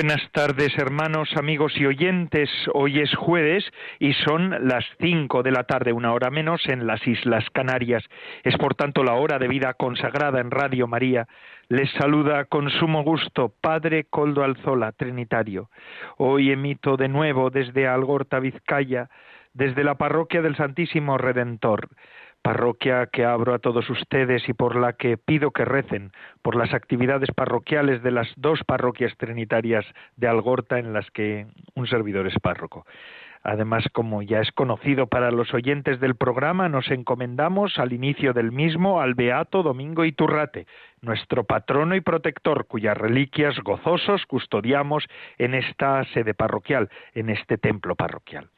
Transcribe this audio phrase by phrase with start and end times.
[0.00, 2.48] Buenas tardes, hermanos, amigos y oyentes.
[2.72, 3.64] Hoy es jueves
[3.98, 8.04] y son las cinco de la tarde, una hora menos, en las Islas Canarias.
[8.44, 11.26] Es por tanto la hora de vida consagrada en Radio María.
[11.68, 15.68] Les saluda con sumo gusto Padre Coldo Alzola, Trinitario.
[16.16, 19.10] Hoy emito de nuevo desde Algorta, Vizcaya,
[19.52, 21.88] desde la parroquia del Santísimo Redentor
[22.48, 26.72] parroquia que abro a todos ustedes y por la que pido que recen por las
[26.72, 29.84] actividades parroquiales de las dos parroquias trinitarias
[30.16, 32.86] de Algorta en las que un servidor es párroco.
[33.42, 38.50] Además, como ya es conocido para los oyentes del programa, nos encomendamos al inicio del
[38.50, 40.66] mismo al Beato Domingo Iturrate,
[41.02, 45.04] nuestro patrono y protector, cuyas reliquias gozosos custodiamos
[45.36, 48.48] en esta sede parroquial, en este templo parroquial.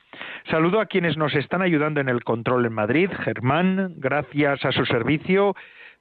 [0.51, 3.11] Saludo a quienes nos están ayudando en el control en Madrid.
[3.25, 5.55] Germán, gracias a su servicio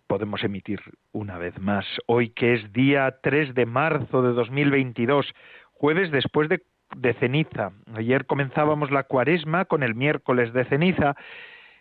[0.10, 5.32] podemos emitir una vez más hoy que es día 3 de marzo de 2022,
[5.72, 6.64] jueves después de,
[6.96, 7.74] de, ceniza.
[7.94, 11.16] Ayer comenzábamos la cuaresma con el miércoles de ceniza.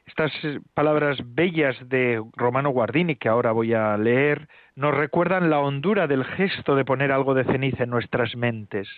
[0.05, 0.31] Estas
[0.75, 6.25] palabras bellas de Romano Guardini que ahora voy a leer nos recuerdan la hondura del
[6.25, 8.89] gesto de poner algo de ceniza en nuestras mentes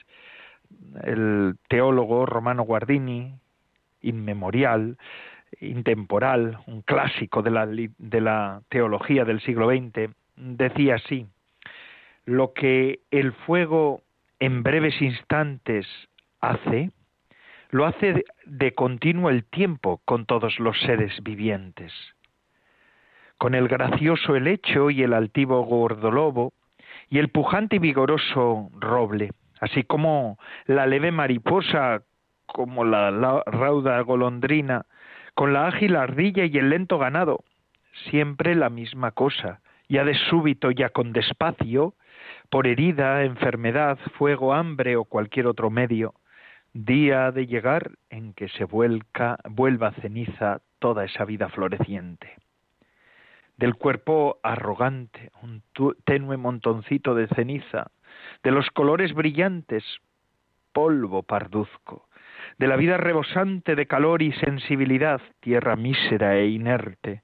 [1.05, 3.35] el teólogo Romano Guardini,
[4.03, 4.97] inmemorial,
[5.61, 11.27] intemporal, un clásico de la, de la teología del siglo XX, decía así,
[12.25, 14.03] lo que el fuego
[14.39, 15.87] en breves instantes
[16.41, 16.91] hace,
[17.71, 21.93] lo hace de continuo el tiempo con todos los seres vivientes.
[23.39, 26.53] Con el gracioso helecho y el altivo gordolobo,
[27.09, 32.03] y el pujante y vigoroso roble, así como la leve mariposa,
[32.47, 34.87] como la, rauda golondrina,
[35.35, 37.45] con la ágil ardilla y el lento ganado,
[38.11, 41.95] siempre la misma cosa, ya de súbito, ya con despacio,
[42.49, 46.15] por herida, enfermedad, fuego, hambre o cualquier otro medio,
[46.73, 52.37] día de llegar en que se vuelca, vuelva ceniza toda esa vida floreciente.
[53.57, 55.63] Del cuerpo arrogante, un
[56.05, 57.91] tenue montoncito de ceniza,
[58.43, 59.85] de los colores brillantes,
[60.73, 62.09] polvo parduzco,
[62.59, 67.23] de la vida rebosante de calor y sensibilidad, tierra mísera e inerte,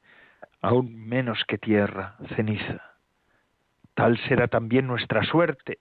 [0.61, 2.83] aún menos que tierra, ceniza.
[3.95, 5.79] Tal será también nuestra suerte,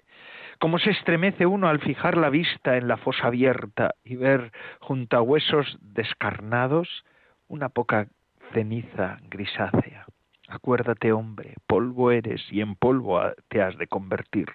[0.59, 5.17] como se estremece uno al fijar la vista en la fosa abierta y ver junto
[5.17, 7.03] a huesos descarnados
[7.49, 8.07] una poca
[8.53, 10.05] ceniza grisácea.
[10.47, 14.47] Acuérdate, hombre, polvo eres y en polvo te has de convertir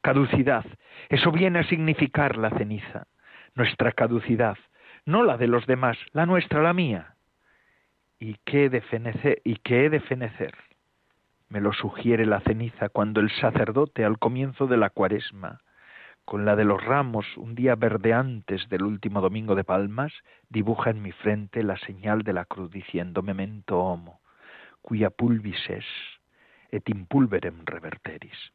[0.00, 0.64] caducidad.
[1.08, 3.06] Eso viene a significar la ceniza,
[3.54, 4.56] nuestra caducidad,
[5.04, 7.14] no la de los demás, la nuestra, la mía.
[8.18, 9.40] ¿Y qué de fenecer?
[9.44, 10.54] ¿Y qué he de fenecer?
[11.48, 15.60] Me lo sugiere la ceniza cuando el sacerdote al comienzo de la cuaresma,
[16.24, 20.12] con la de los ramos un día verdeantes del último domingo de palmas,
[20.48, 24.20] dibuja en mi frente la señal de la cruz diciendo memento homo,
[24.80, 25.86] cuya pulvis es,
[26.70, 28.52] et impulverem reverteris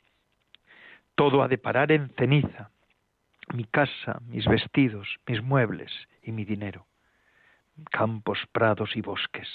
[1.16, 2.70] todo ha de parar en ceniza,
[3.54, 6.86] mi casa, mis vestidos, mis muebles y mi dinero,
[7.92, 9.48] campos, prados y bosques,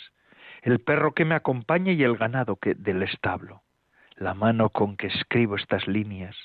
[0.62, 3.62] el perro que me acompaña y el ganado que del establo,
[4.16, 6.36] la mano con que escribo estas líneas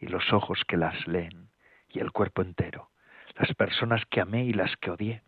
[0.00, 1.48] y los ojos que las leen
[1.88, 2.90] y el cuerpo entero,
[3.36, 5.22] las personas que amé y las que odié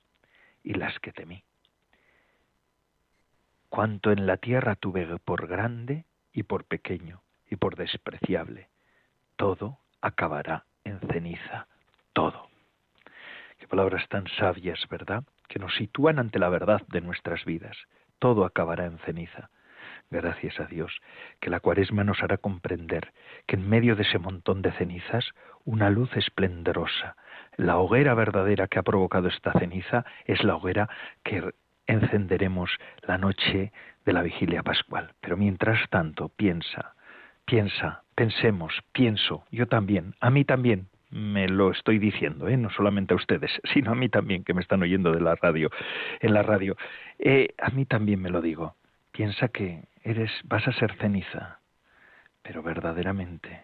[0.63, 1.43] y las que temí.
[3.69, 8.69] Cuanto en la tierra tuve por grande y por pequeño y por despreciable,
[9.37, 11.67] todo acabará en ceniza,
[12.13, 12.49] todo.
[13.59, 15.25] Qué palabras tan sabias, ¿verdad?
[15.49, 17.77] Que nos sitúan ante la verdad de nuestras vidas.
[18.19, 19.51] Todo acabará en ceniza.
[20.11, 21.01] Gracias a Dios,
[21.41, 23.13] que la cuaresma nos hará comprender
[23.47, 25.33] que en medio de ese montón de cenizas,
[25.65, 27.17] una luz esplendorosa,
[27.57, 30.89] la hoguera verdadera que ha provocado esta ceniza, es la hoguera
[31.25, 31.53] que
[31.87, 32.71] encenderemos
[33.03, 33.73] la noche
[34.05, 35.13] de la vigilia pascual.
[35.21, 36.95] Pero mientras tanto, piensa,
[37.45, 42.57] piensa, pensemos, pienso, yo también, a mí también, me lo estoy diciendo, ¿eh?
[42.57, 45.71] no solamente a ustedes, sino a mí también que me están oyendo de la radio,
[46.21, 46.77] en la radio.
[47.19, 48.75] Eh, a mí también me lo digo.
[49.13, 51.61] Piensa que eres, vas a ser ceniza,
[52.43, 53.63] pero verdaderamente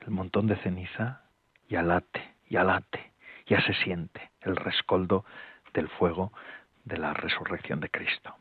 [0.00, 1.22] el montón de ceniza
[1.68, 3.12] ya late, ya late,
[3.46, 5.24] ya se siente el rescoldo
[5.74, 6.32] del fuego
[6.84, 8.34] de la resurrección de Cristo.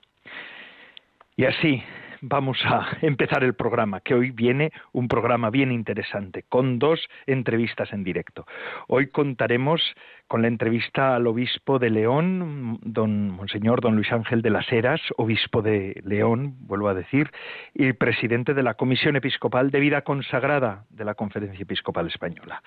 [1.35, 1.83] Y así,
[2.21, 7.91] vamos a empezar el programa, que hoy viene un programa bien interesante, con dos entrevistas
[7.93, 8.45] en directo.
[8.87, 9.81] Hoy contaremos
[10.27, 15.01] con la entrevista al obispo de León, don Monseñor don Luis Ángel de las Heras,
[15.17, 17.31] obispo de León, vuelvo a decir,
[17.73, 22.61] y presidente de la Comisión Episcopal de Vida Consagrada de la Conferencia Episcopal Española.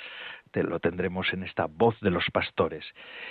[0.54, 2.84] Lo tendremos en esta voz de los pastores.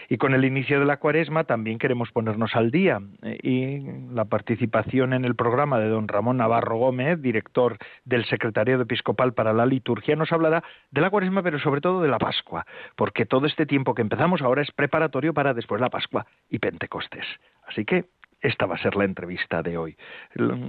[0.09, 4.25] Y con el inicio de la cuaresma también queremos ponernos al día eh, y la
[4.25, 9.65] participación en el programa de don Ramón Navarro Gómez, director del Secretariado Episcopal para la
[9.65, 12.65] Liturgia, nos hablará de la cuaresma, pero sobre todo de la Pascua,
[12.95, 17.25] porque todo este tiempo que empezamos ahora es preparatorio para después la Pascua y Pentecostés.
[17.67, 18.05] Así que
[18.41, 19.97] esta va a ser la entrevista de hoy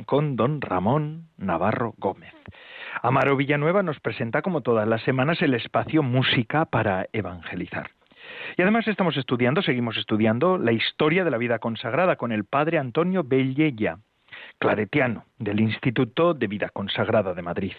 [0.06, 2.34] con don Ramón Navarro Gómez.
[3.02, 7.90] Amaro Villanueva nos presenta como todas las semanas el espacio Música para Evangelizar.
[8.56, 12.78] Y además estamos estudiando, seguimos estudiando la historia de la vida consagrada con el padre
[12.78, 13.98] Antonio Bellella,
[14.58, 17.72] claretiano del Instituto de Vida Consagrada de Madrid.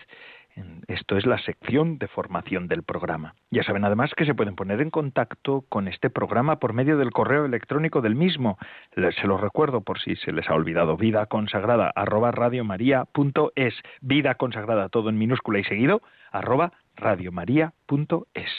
[0.88, 3.36] Esto es la sección de formación del programa.
[3.50, 7.12] Ya saben además que se pueden poner en contacto con este programa por medio del
[7.12, 8.58] correo electrónico del mismo.
[8.96, 10.98] Se lo recuerdo por si se les ha olvidado.
[10.98, 13.74] Vida consagrada arroba radiomaria.es.
[14.02, 16.02] Vida consagrada todo en minúscula y seguido
[16.32, 18.52] arroba radiomaria.es.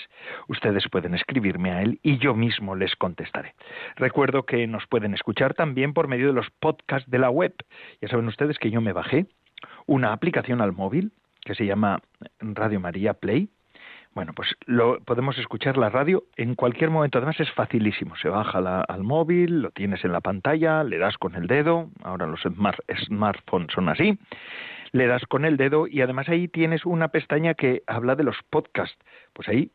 [0.48, 3.54] Ustedes pueden escribirme a él y yo mismo les contestaré.
[3.96, 7.54] Recuerdo que nos pueden escuchar también por medio de los podcasts de la web.
[8.00, 9.26] Ya saben ustedes que yo me bajé
[9.86, 11.12] una aplicación al móvil
[11.44, 12.00] que se llama
[12.40, 13.48] Radio María Play.
[14.14, 17.18] Bueno, pues lo, podemos escuchar la radio en cualquier momento.
[17.18, 18.14] Además es facilísimo.
[18.16, 21.90] Se baja al móvil, lo tienes en la pantalla, le das con el dedo.
[22.02, 24.18] Ahora los smartphones son así.
[24.92, 28.36] Le das con el dedo y además ahí tienes una pestaña que habla de los
[28.50, 28.96] podcasts.
[29.32, 29.72] Pues ahí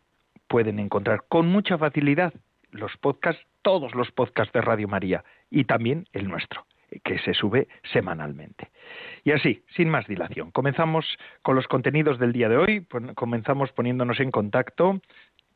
[0.48, 2.34] pueden encontrar con mucha facilidad
[2.72, 6.66] los podcasts, todos los podcasts de Radio María y también el nuestro
[7.04, 8.70] que se sube semanalmente.
[9.24, 11.06] Y así, sin más dilación, comenzamos
[11.42, 15.02] con los contenidos del día de hoy, comenzamos poniéndonos en contacto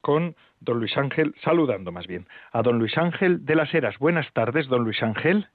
[0.02, 3.98] con don Luis Ángel, saludando más bien, a don Luis Ángel de las Heras.
[4.00, 5.48] Buenas tardes, don Luis Ángel.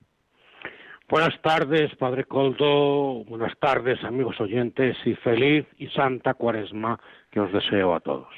[1.10, 3.24] Buenas tardes, Padre Coldo.
[3.24, 7.00] Buenas tardes, amigos oyentes, y feliz y santa cuaresma
[7.31, 8.28] que os deseo a todos.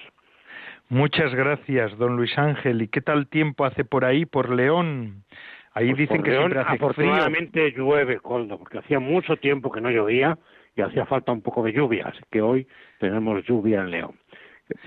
[0.89, 2.83] Muchas gracias, don Luis Ángel.
[2.83, 5.25] ¿Y qué tal tiempo hace por ahí, por León?
[5.73, 10.37] Ahí pues dicen que hace afortunadamente llueve, Coldo, porque hacía mucho tiempo que no llovía
[10.75, 12.67] y hacía falta un poco de lluvia, así que hoy
[12.99, 14.15] tenemos lluvia en León.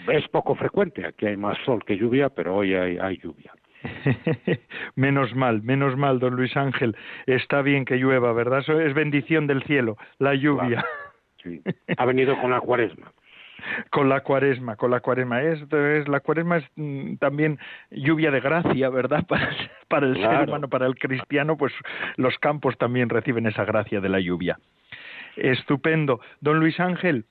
[0.08, 3.54] Es poco frecuente, aquí hay más sol que lluvia, pero hoy hay, lluvia.
[4.96, 6.96] menos mal, menos mal, don Luis Ángel.
[7.26, 8.60] Está bien que llueva, ¿verdad?
[8.60, 10.86] Eso es bendición del cielo, la lluvia.
[11.44, 11.62] Sí.
[11.98, 13.12] Ha venido con la cuaresma
[13.90, 15.42] con la cuaresma, con la cuaresma.
[15.42, 17.60] Esto es, la cuaresma es mm, también
[17.92, 19.26] lluvia de gracia, ¿verdad?
[19.28, 19.50] Para,
[19.88, 21.74] para el ser humano, para el cristiano, pues
[22.18, 24.58] los campos también reciben esa gracia de la lluvia.
[25.36, 26.20] Estupendo.
[26.42, 27.26] Don Luis Ángel,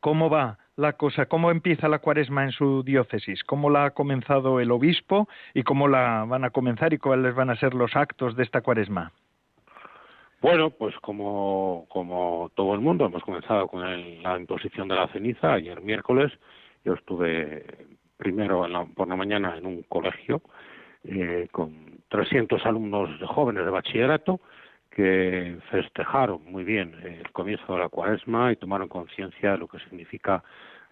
[0.00, 1.26] ¿cómo va la cosa?
[1.26, 3.44] ¿Cómo empieza la cuaresma en su diócesis?
[3.44, 7.50] ¿Cómo la ha comenzado el obispo y cómo la van a comenzar y cuáles van
[7.50, 9.12] a ser los actos de esta cuaresma?
[10.40, 13.82] Bueno, pues como, como todo el mundo, hemos comenzado con
[14.22, 16.32] la imposición de la ceniza ayer miércoles.
[16.82, 17.66] Yo estuve
[18.16, 20.40] primero por la mañana en un colegio
[21.04, 24.40] eh, con 300 alumnos jóvenes de bachillerato
[24.90, 29.78] que festejaron muy bien el comienzo de la cuaresma y tomaron conciencia de lo que
[29.80, 30.42] significa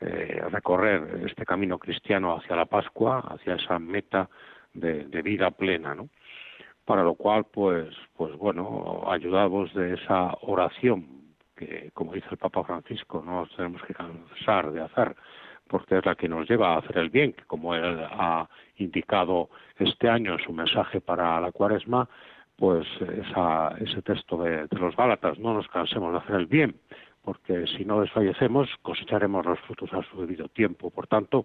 [0.02, 4.28] eh, recorrer este camino cristiano hacia la Pascua, hacia esa meta
[4.74, 6.10] de vida plena, ¿no?
[6.88, 11.04] Para lo cual, pues, pues bueno, ayudados de esa oración
[11.54, 15.14] que, como dice el Papa Francisco, no nos tenemos que cansar de hacer,
[15.66, 19.50] porque es la que nos lleva a hacer el bien, que como él ha indicado
[19.76, 22.08] este año en su mensaje para la cuaresma,
[22.56, 26.74] pues esa, ese texto de, los Gálatas, no nos cansemos de hacer el bien,
[27.20, 30.88] porque si no desfallecemos cosecharemos los frutos a su debido tiempo.
[30.88, 31.44] Por tanto,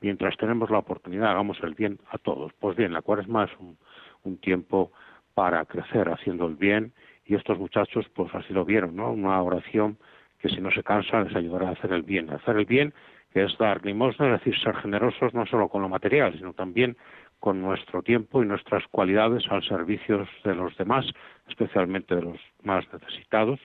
[0.00, 2.52] mientras tenemos la oportunidad, hagamos el bien a todos.
[2.60, 3.76] Pues bien, la cuaresma es un,
[4.24, 4.92] un tiempo
[5.34, 6.92] para crecer haciendo el bien
[7.24, 9.12] y estos muchachos pues así lo vieron, ¿no?
[9.12, 9.98] Una oración
[10.38, 12.30] que si no se cansan les ayudará a hacer el bien.
[12.30, 12.92] Hacer el bien
[13.32, 16.96] que es dar limosna, es decir, ser generosos no solo con lo material, sino también
[17.40, 21.04] con nuestro tiempo y nuestras cualidades al servicio de los demás,
[21.48, 23.58] especialmente de los más necesitados,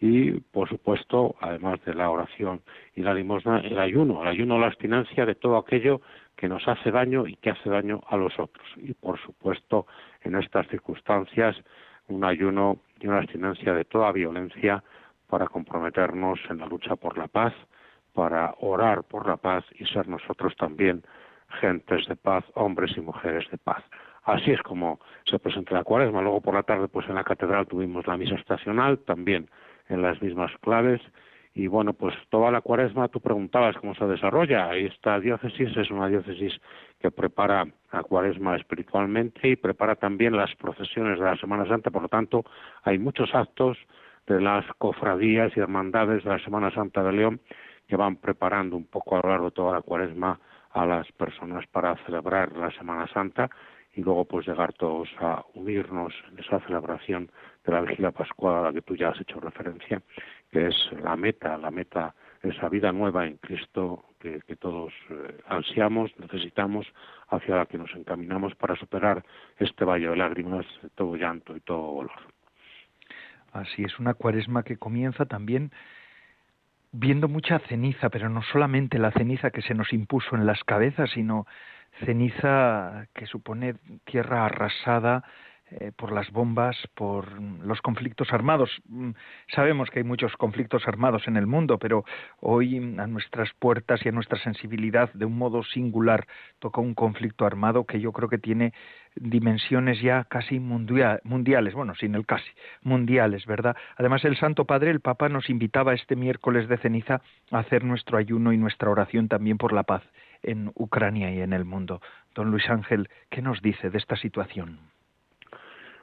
[0.00, 2.62] y, por supuesto, además de la oración
[2.96, 6.00] y la limosna, el ayuno, el ayuno, la abstinencia de todo aquello
[6.42, 8.66] que nos hace daño y que hace daño a los otros.
[8.76, 9.86] Y, por supuesto,
[10.22, 11.54] en estas circunstancias,
[12.08, 14.82] un ayuno y una abstinencia de toda violencia
[15.28, 17.54] para comprometernos en la lucha por la paz,
[18.12, 21.04] para orar por la paz y ser nosotros también
[21.60, 23.84] gentes de paz, hombres y mujeres de paz.
[24.24, 26.22] Así es como se presenta la cuaresma.
[26.22, 29.48] Luego por la tarde, pues en la catedral tuvimos la misa estacional, también
[29.88, 31.00] en las mismas claves.
[31.54, 34.74] Y bueno, pues toda la cuaresma, tú preguntabas cómo se desarrolla.
[34.74, 36.58] Esta diócesis es una diócesis
[36.98, 41.90] que prepara a cuaresma espiritualmente y prepara también las procesiones de la Semana Santa.
[41.90, 42.44] Por lo tanto,
[42.84, 43.76] hay muchos actos
[44.26, 47.40] de las cofradías y hermandades de la Semana Santa de León
[47.86, 50.40] que van preparando un poco a lo largo de toda la cuaresma
[50.70, 53.50] a las personas para celebrar la Semana Santa
[53.94, 57.30] y luego pues llegar todos a unirnos en esa celebración
[57.64, 60.00] de la vigilia pascual a la que tú ya has hecho referencia,
[60.52, 66.12] que es la meta, la meta, esa vida nueva en Cristo que, todos eh, ansiamos,
[66.18, 66.86] necesitamos,
[67.28, 69.24] hacia la que nos encaminamos para superar
[69.58, 72.12] este valle de lágrimas, todo llanto y todo dolor.
[73.52, 75.72] Así es, una cuaresma que comienza también
[76.92, 81.10] viendo mucha ceniza, pero no solamente la ceniza que se nos impuso en las cabezas,
[81.10, 81.46] sino
[82.04, 85.24] ceniza que supone tierra arrasada
[85.80, 88.70] eh, por las bombas, por los conflictos armados.
[88.88, 89.10] Mm,
[89.54, 92.04] sabemos que hay muchos conflictos armados en el mundo, pero
[92.40, 96.26] hoy a nuestras puertas y a nuestra sensibilidad de un modo singular
[96.58, 98.72] toca un conflicto armado que yo creo que tiene
[99.14, 102.50] dimensiones ya casi mundiales, bueno, sin el casi,
[102.82, 103.76] mundiales, ¿verdad?
[103.96, 108.18] Además, el Santo Padre, el Papa, nos invitaba este miércoles de ceniza a hacer nuestro
[108.18, 110.02] ayuno y nuestra oración también por la paz
[110.42, 112.00] en Ucrania y en el mundo.
[112.34, 114.78] Don Luis Ángel, ¿qué nos dice de esta situación?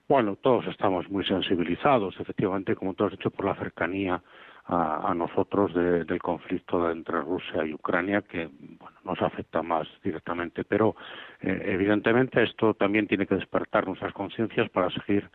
[0.09, 4.19] Bueno, todos estamos muy sensibilizados, efectivamente, como tú has dicho, por la cercanía
[4.65, 8.49] a, nosotros del conflicto entre Rusia y Ucrania, que
[8.79, 10.63] bueno, nos afecta más directamente.
[10.63, 10.95] Pero,
[11.41, 15.29] eh, evidentemente, esto también tiene que despertar nuestras conciencias para seguir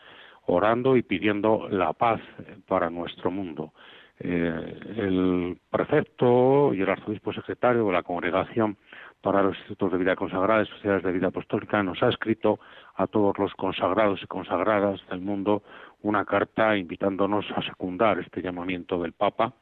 [0.46, 2.20] orando y pidiendo la paz
[2.66, 3.72] para nuestro mundo.
[4.18, 8.76] Eh, el prefecto y el arzobispo secretario de la congregación
[9.24, 11.82] para los institutos de vida consagrada y sociedades de vida apostólica.
[11.82, 12.60] Nos ha escrito
[12.94, 15.62] a todos los consagrados y consagradas del mundo
[16.02, 19.54] una carta invitándonos a secundar este llamamiento del Papa,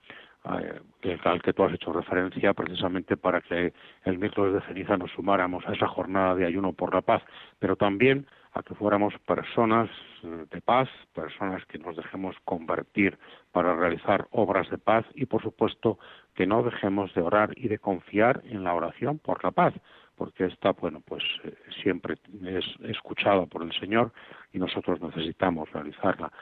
[1.05, 3.73] eh, al que tú has hecho referencia, precisamente para que
[4.05, 7.23] el miércoles de ceniza nos sumáramos a esa jornada de ayuno por la paz,
[7.61, 9.89] pero también a que fuéramos personas
[10.25, 13.17] eh, de paz, personas que nos dejemos convertir
[13.53, 16.01] para realizar obras de paz y, por supuesto,
[16.35, 19.75] que no dejemos de orar y de confiar en la oración por la paz,
[20.17, 24.13] porque esta, bueno, pues eh, siempre es escuchada por el Señor
[24.53, 26.33] y nosotros necesitamos realizarla.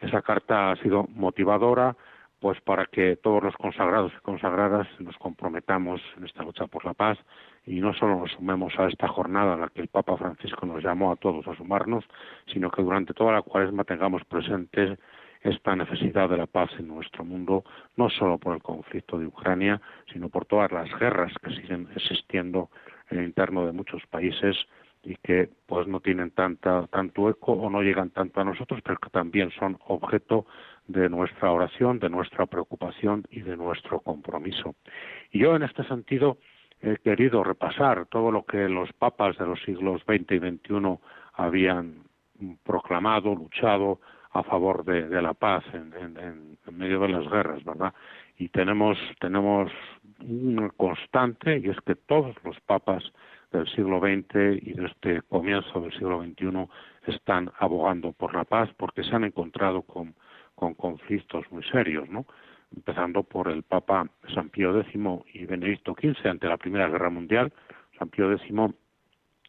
[0.00, 1.96] Esa carta ha sido motivadora,
[2.40, 6.94] pues para que todos los consagrados y consagradas nos comprometamos en esta lucha por la
[6.94, 7.18] paz
[7.66, 10.82] y no solo nos sumemos a esta jornada a la que el Papa Francisco nos
[10.82, 12.04] llamó a todos a sumarnos,
[12.46, 14.98] sino que durante toda la cuaresma tengamos presente
[15.42, 17.64] esta necesidad de la paz en nuestro mundo,
[17.96, 19.80] no solo por el conflicto de Ucrania,
[20.12, 22.70] sino por todas las guerras que siguen existiendo
[23.10, 24.56] en el interno de muchos países
[25.02, 28.98] y que pues no tienen tanta, tanto eco o no llegan tanto a nosotros, pero
[28.98, 30.46] que también son objeto
[30.86, 34.74] de nuestra oración, de nuestra preocupación y de nuestro compromiso.
[35.30, 36.38] Y yo en este sentido
[36.80, 40.98] he querido repasar todo lo que los papas de los siglos XX y XXI
[41.34, 42.02] habían
[42.64, 44.00] proclamado, luchado
[44.32, 47.92] a favor de, la paz en, medio de las guerras, ¿verdad?
[48.36, 49.72] Y tenemos, tenemos
[50.20, 53.02] una constante y es que todos los papas
[53.50, 56.68] del siglo XX y de este comienzo del siglo XXI
[57.06, 60.14] están abogando por la paz porque se han encontrado con,
[60.54, 62.26] con conflictos muy serios, ¿no?
[62.74, 64.94] empezando por el Papa San Pío X
[65.32, 67.52] y Benedicto XV ante la Primera Guerra Mundial.
[67.98, 68.52] San Pío X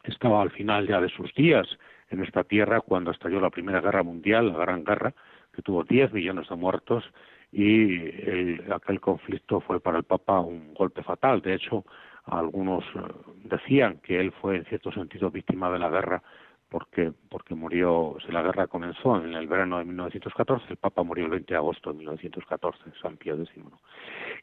[0.03, 1.67] estaba al final ya de sus días
[2.09, 5.13] en esta tierra cuando estalló la Primera Guerra Mundial, la Gran Guerra,
[5.53, 7.03] que tuvo 10 millones de muertos
[7.51, 11.41] y aquel conflicto fue para el Papa un golpe fatal.
[11.41, 11.85] De hecho,
[12.25, 12.99] algunos eh,
[13.43, 16.21] decían que él fue en cierto sentido víctima de la guerra
[16.69, 21.25] porque, porque murió, si la guerra comenzó en el verano de 1914, el Papa murió
[21.25, 23.49] el 20 de agosto de 1914, San Pío X.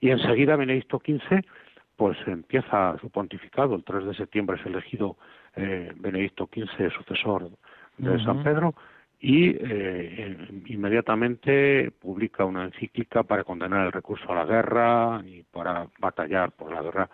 [0.00, 1.44] Y enseguida Benedicto XV,
[1.94, 5.16] pues empieza su pontificado, el 3 de septiembre es elegido
[5.56, 7.50] eh, Benedicto XV sucesor
[7.98, 8.74] de San Pedro,
[9.18, 15.88] y eh, inmediatamente publica una encíclica para condenar el recurso a la guerra y para
[15.98, 17.08] batallar por la guerra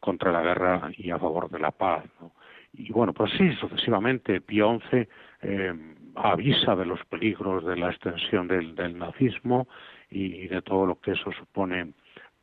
[0.00, 2.04] contra la guerra y a favor de la paz.
[2.20, 2.32] ¿no?
[2.72, 5.06] Y bueno, pues sí, sucesivamente Pío XI
[5.42, 5.74] eh,
[6.16, 9.68] avisa de los peligros de la extensión del, nazismo
[10.10, 11.92] y, de todo lo que eso supone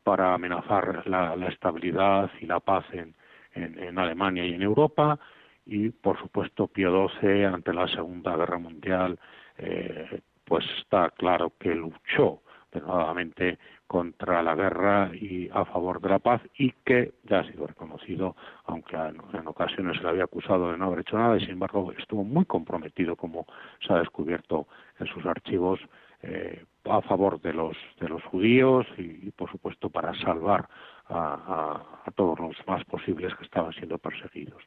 [0.04, 3.14] para amenazar la, estabilidad y la paz en,
[3.54, 5.18] en, Alemania y en Europa.
[5.64, 9.18] Y por supuesto Pío XII ante la Segunda Guerra Mundial,
[9.58, 12.42] eh, pues está claro que luchó
[12.72, 17.66] denodadamente contra la guerra y a favor de la paz y que ya ha sido
[17.66, 21.50] reconocido, aunque en, ocasiones se le había acusado de no haber hecho nada y sin
[21.50, 23.46] embargo estuvo muy comprometido, como
[23.86, 24.66] se ha descubierto
[24.98, 25.78] en sus archivos,
[26.22, 30.68] eh, a favor de los de los judíos y, por supuesto para salvar
[31.12, 31.82] a,
[32.14, 34.62] todos los más posibles que estaban siendo perseguidos.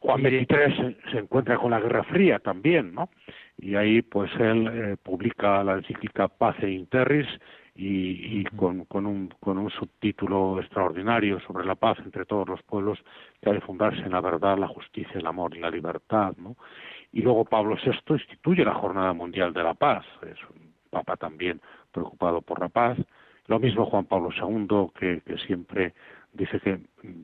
[0.00, 3.08] Juan XXIII se, encuentra con la Guerra Fría también, ¿no?
[3.56, 7.26] Y ahí pues él eh, publica la encíclica Pace in Terris
[7.76, 12.98] y, con, con, un, con un subtítulo extraordinario sobre la paz entre todos los pueblos
[13.40, 16.56] que ha de fundarse en la verdad, la justicia, el amor y la libertad, ¿no?
[17.12, 21.60] Y luego Pablo VI instituye la Jornada Mundial de la Paz, es un papa también
[21.92, 22.96] preocupado por la paz.
[23.46, 25.92] Lo mismo Juan Pablo II, que, siempre
[26.32, 26.80] dice que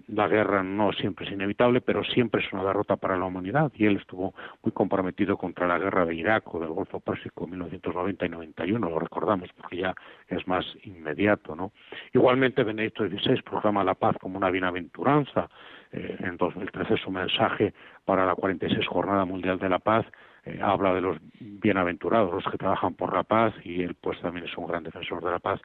[0.08, 3.86] la guerra no siempre es inevitable, pero siempre es una derrota para la humanidad y
[3.86, 8.26] él estuvo muy comprometido contra la guerra de Irak o del Golfo Pérsico en 1990
[8.26, 9.94] y 91, lo recordamos porque ya
[10.28, 11.72] es más inmediato, ¿no?
[12.12, 15.48] Igualmente Benedicto XVI proclama la paz como una bienaventuranza.
[15.92, 17.74] Eh, en 2013 su mensaje
[18.04, 20.06] para la 46 Jornada Mundial de la Paz
[20.44, 24.46] eh, habla de los bienaventurados, los que trabajan por la paz y él pues también
[24.46, 25.60] es un gran defensor de la paz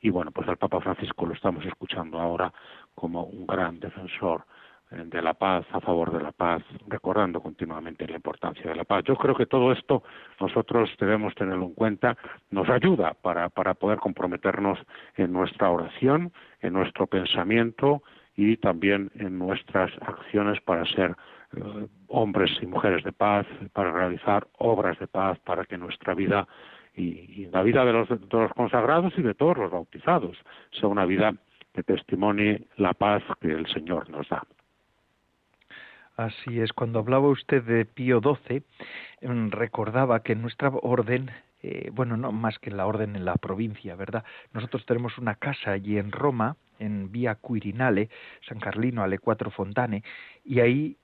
[0.00, 2.52] y bueno, pues al Papa Francisco lo estamos escuchando ahora
[2.94, 4.44] como un gran defensor
[4.90, 8.84] eh, de la paz, a favor de la paz, recordando continuamente la importancia de la
[8.84, 9.02] paz.
[9.04, 10.04] Yo creo que todo esto
[10.40, 12.16] nosotros debemos tenerlo en cuenta,
[12.50, 14.78] nos ayuda para, para poder comprometernos
[15.16, 18.02] en nuestra oración, en nuestro pensamiento
[18.36, 21.16] y también en nuestras acciones para ser
[21.56, 26.46] eh, hombres y mujeres de paz, para realizar obras de paz, para que nuestra vida
[26.96, 30.36] y, la vida de los, de los consagrados y de todos los bautizados
[30.72, 31.34] sea una vida
[31.74, 34.44] que testimonie la paz que el Señor nos da.
[36.16, 38.62] Así es, cuando hablaba usted de Pío XII,
[39.20, 41.30] em, recordaba que en nuestra orden,
[41.62, 44.24] eh, bueno, no más que en la orden en la provincia, ¿verdad?
[44.54, 48.08] Nosotros tenemos una casa allí en Roma, en Vía Quirinale,
[48.48, 50.02] San Carlino, Ale Cuatro Fontane,
[50.42, 50.96] y ahí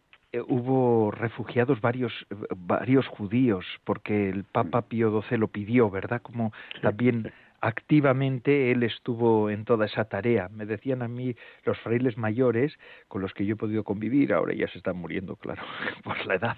[0.49, 2.13] hubo refugiados varios
[2.57, 6.23] varios judíos porque el Papa Pío XII lo pidió, ¿verdad?
[6.23, 10.49] Como también activamente él estuvo en toda esa tarea.
[10.49, 14.53] Me decían a mí los frailes mayores con los que yo he podido convivir, ahora
[14.53, 15.63] ya se están muriendo, claro,
[16.05, 16.57] por la edad,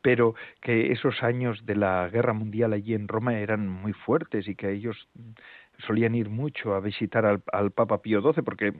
[0.00, 4.54] pero que esos años de la guerra mundial allí en Roma eran muy fuertes y
[4.54, 5.08] que ellos
[5.78, 8.72] solían ir mucho a visitar al, al, Papa Pío XII porque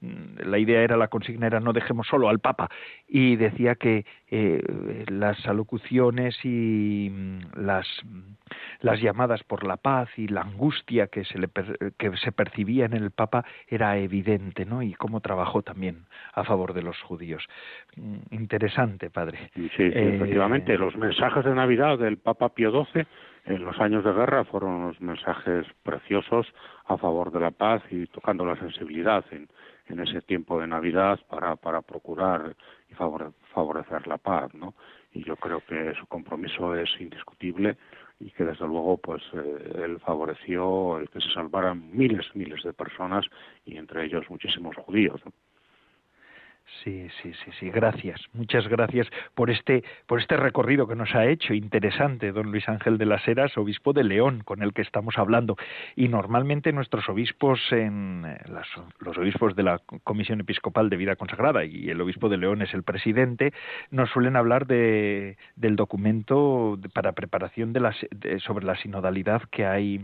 [0.00, 2.68] mm, la idea era, la consigna era no dejemos solo al Papa
[3.06, 4.62] y decía que eh,
[5.08, 7.86] las alocuciones y mm, las,
[8.80, 11.48] las llamadas por la paz y la angustia que se, le
[11.98, 14.82] que se percibía en el Papa era evidente, ¿no?
[14.82, 17.44] Y cómo trabajó también a favor de los judíos.
[17.96, 19.50] Mm, interesante, padre.
[19.54, 20.76] Sí, sí eh, efectivamente.
[20.78, 23.06] Los mensajes de Navidad del Papa Pío XII
[23.44, 26.46] en los años de guerra fueron unos mensajes preciosos
[26.86, 29.48] a favor de la paz y tocando la sensibilidad en,
[29.86, 32.54] en ese tiempo de Navidad para, para procurar
[32.88, 34.74] y favorecer la paz, ¿no?
[35.12, 37.76] Y yo creo que su compromiso es indiscutible
[38.20, 42.72] y que desde luego pues eh, él favoreció el que se salvaran miles miles de
[42.72, 43.24] personas
[43.64, 45.20] y entre ellos muchísimos judíos.
[46.82, 47.70] Sí, sí, sí, sí.
[47.70, 52.68] Gracias, muchas gracias por este, por este recorrido que nos ha hecho interesante don Luis
[52.68, 55.56] Ángel de las Heras, obispo de León, con el que estamos hablando.
[55.94, 58.38] Y normalmente nuestros obispos, en eh,
[59.00, 62.72] los obispos de la Comisión Episcopal de Vida Consagrada y el obispo de León es
[62.72, 63.52] el presidente,
[63.90, 67.80] nos suelen hablar de, del documento para preparación de
[68.44, 70.00] sobre la sinodalidad que hay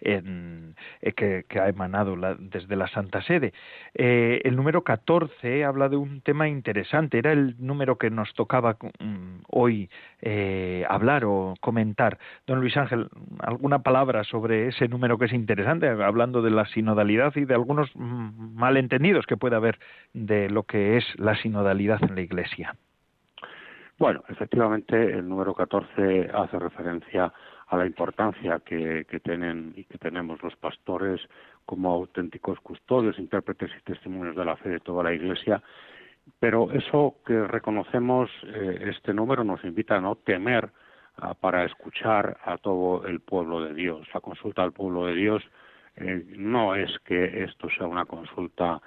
[0.00, 3.52] en, eh, que, ha emanado desde la Santa Sede.
[3.94, 8.76] Eh, el número 14 habla de un tema interesante, era el número que nos tocaba
[8.98, 9.90] mm, hoy
[10.20, 12.18] eh, hablar o comentar.
[12.46, 13.08] Don Luis Ángel,
[13.40, 17.90] ¿alguna palabra sobre ese número que es interesante, hablando de la sinodalidad y de algunos
[17.94, 19.78] mm, malentendidos que puede haber
[20.12, 22.74] de lo que es la sinodalidad en la Iglesia?
[24.00, 27.30] Bueno, efectivamente, el número 14 hace referencia
[27.70, 31.20] a la importancia que, tienen y que tenemos los pastores
[31.64, 35.62] como auténticos custodios, intérpretes y testimonios de la fe de toda la Iglesia.
[36.38, 40.70] Pero eso que reconocemos, eh, este número nos invita a no temer
[41.40, 44.08] para escuchar a todo el pueblo de Dios.
[44.14, 45.42] La consulta al pueblo de Dios
[45.96, 48.80] eh, no es que esto sea una consulta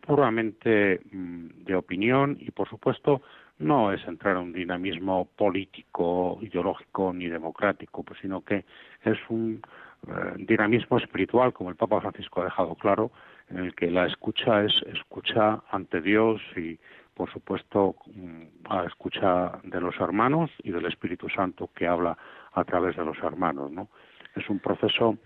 [0.00, 3.22] puramente mm, de opinión y, por supuesto,
[3.58, 8.64] no es entrar a un dinamismo político, ideológico ni democrático, pues, sino que
[9.04, 9.62] es un
[10.08, 13.10] eh, dinamismo espiritual, como el Papa Francisco ha dejado claro,
[13.50, 16.78] en el que la escucha es escucha ante Dios y,
[17.14, 22.16] por supuesto, mm, a escucha de los hermanos y del Espíritu Santo que habla
[22.52, 23.88] a través de los hermanos, ¿no?
[24.34, 25.18] Es un proceso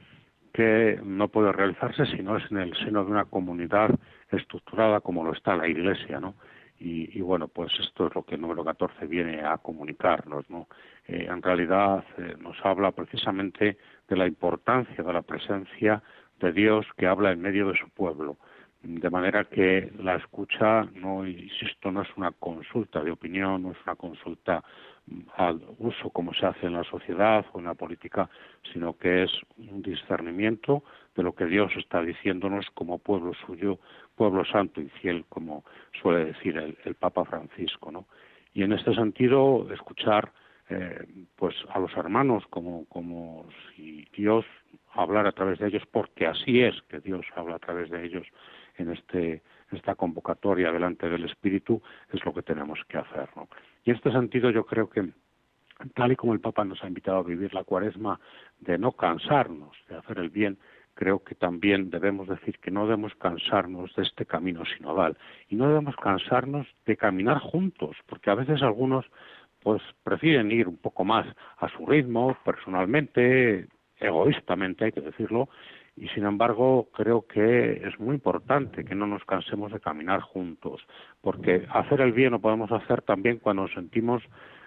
[0.56, 3.90] que no puede realizarse si no es en el seno de una comunidad
[4.30, 6.34] estructurada como lo está la Iglesia, ¿no?
[6.78, 10.68] Y, bueno, pues esto es lo que número 14 viene a comunicarnos, ¿no?
[11.08, 16.02] Eh, en realidad eh, nos habla precisamente de la importancia de la presencia
[16.38, 18.36] de Dios que habla en medio de su pueblo.
[18.82, 23.78] De manera que la escucha, no insisto, no es una consulta de opinión, no es
[23.86, 24.62] una consulta
[25.36, 28.28] al uso como se hace en la sociedad o en la política,
[28.72, 30.82] sino que es un discernimiento
[31.14, 33.78] de lo que Dios está diciéndonos como pueblo suyo,
[34.16, 35.64] pueblo santo y fiel, como
[36.00, 38.06] suele decir el, Papa Francisco, ¿no?
[38.52, 40.32] Y en este sentido, escuchar
[40.70, 44.44] eh, pues a los hermanos como, como si Dios
[44.92, 48.26] hablara a través de ellos, porque así es que Dios habla a través de ellos
[48.76, 49.42] en este
[49.72, 53.48] esta convocatoria delante del Espíritu, es lo que tenemos que hacer, ¿no?
[53.86, 55.08] Y en este sentido yo creo que
[55.94, 58.18] tal y como el Papa nos ha invitado a vivir la cuaresma
[58.58, 60.58] de no cansarnos de hacer el bien,
[60.94, 65.16] creo que también debemos decir que no debemos cansarnos de este camino sinodal.
[65.48, 69.06] Y no debemos cansarnos de caminar juntos, porque a veces algunos
[69.62, 71.26] pues prefieren ir un poco más
[71.58, 73.68] a su ritmo, personalmente,
[73.98, 75.48] egoístamente, hay que decirlo,
[75.96, 80.86] y sin embargo creo que es muy importante que no nos cansemos de caminar juntos,
[81.22, 84.22] porque hacer el bien lo podemos hacer también cuando nos sentimos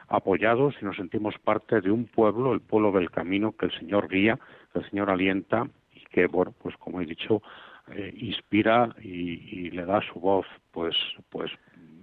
[0.08, 4.08] apoyados y nos sentimos parte de un pueblo, el pueblo del camino que el Señor
[4.10, 4.40] guía,
[4.74, 5.68] que el Señor alienta
[6.10, 7.42] que, bueno, pues como he dicho,
[7.92, 10.96] eh, inspira y, le da su voz, pues,
[11.30, 11.52] pues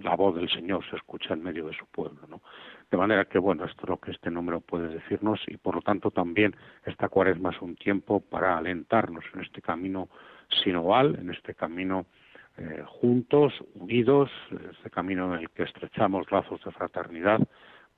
[0.01, 2.43] la voz del Señor se escucha en medio de su pueblo, ¿no?
[2.91, 5.83] De manera que, bueno, esto es lo que este número puede decirnos y, por lo
[5.83, 10.09] tanto, también esta cuaresma es un tiempo para alentarnos en este camino
[10.63, 12.07] sinoval, en este camino
[12.59, 14.31] eh, juntos, unidos,
[14.71, 17.41] este camino en el que estrechamos lazos de fraternidad,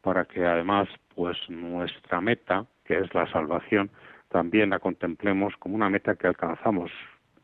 [0.01, 3.91] para que además, pues nuestra meta, que es la salvación,
[4.29, 6.91] también la contemplemos como una meta que alcanzamos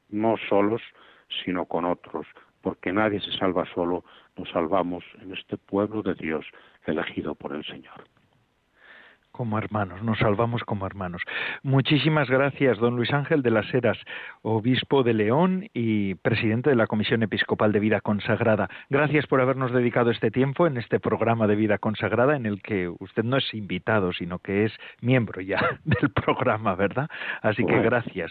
[0.08, 0.82] no solos,
[1.44, 2.26] sino con otros,
[2.60, 4.04] porque nadie se salva solo,
[4.36, 6.44] nos salvamos en este pueblo de Dios
[6.86, 8.04] elegido por el Señor
[9.34, 11.20] como hermanos, nos salvamos como hermanos.
[11.64, 13.98] Muchísimas gracias, don Luis Ángel de las Heras,
[14.42, 18.68] obispo de León y presidente de la Comisión Episcopal de Vida Consagrada.
[18.90, 22.88] Gracias por habernos dedicado este tiempo en este programa de Vida Consagrada en el que
[23.00, 27.08] usted no es invitado, sino que es miembro ya del programa, ¿verdad?
[27.42, 28.30] Así que gracias.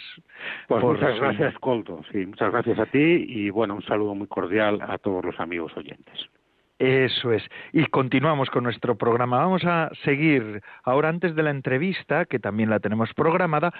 [0.69, 1.99] Pues muchas gracias, Colto.
[2.13, 5.75] Sí, muchas gracias a ti y bueno, un saludo muy cordial a todos los amigos
[5.75, 6.29] oyentes.
[6.79, 7.43] Eso es.
[7.71, 9.37] Y continuamos con nuestro programa.
[9.37, 13.71] Vamos a seguir ahora antes de la entrevista, que también la tenemos programada,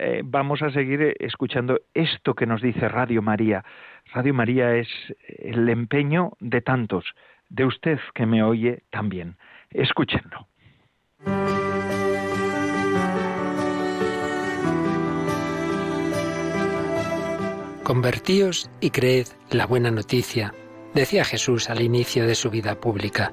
[0.00, 3.64] eh, vamos a seguir escuchando esto que nos dice Radio María.
[4.14, 4.88] Radio María es
[5.26, 7.04] el empeño de tantos,
[7.48, 9.36] de usted que me oye también.
[9.70, 10.46] Escúchenlo.
[17.82, 20.52] Convertíos y creed la buena noticia
[20.98, 23.32] decía Jesús al inicio de su vida pública.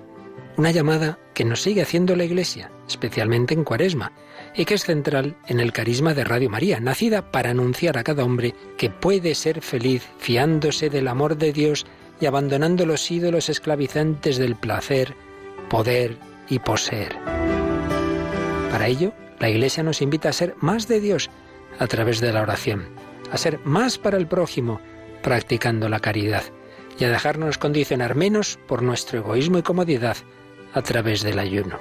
[0.56, 4.14] Una llamada que nos sigue haciendo la Iglesia, especialmente en Cuaresma,
[4.56, 8.24] y que es central en el carisma de Radio María, nacida para anunciar a cada
[8.24, 11.86] hombre que puede ser feliz fiándose del amor de Dios
[12.22, 15.16] y abandonando los ídolos esclavizantes del placer,
[15.70, 17.16] poder y poseer.
[18.72, 21.32] Para ello, la Iglesia nos invita a ser más de Dios
[21.80, 22.86] a través de la oración,
[23.32, 24.80] a ser más para el prójimo,
[25.22, 26.44] practicando la caridad
[26.98, 30.18] y a dejarnos condicionar menos por nuestro egoísmo y comodidad
[30.74, 31.78] a través del ayuno.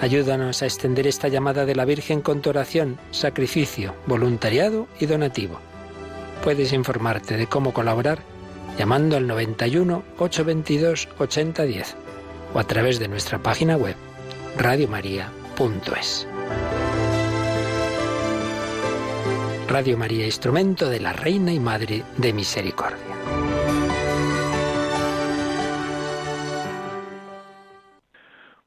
[0.00, 5.58] Ayúdanos a extender esta llamada de la Virgen con tu oración, sacrificio, voluntariado y donativo.
[6.44, 8.20] Puedes informarte de cómo colaborar
[8.78, 11.96] llamando al 91 822 8010
[12.54, 13.96] o a través de nuestra página web
[14.56, 16.28] radiomaria.es.
[19.68, 22.98] Radio María, instrumento de la Reina y Madre de Misericordia.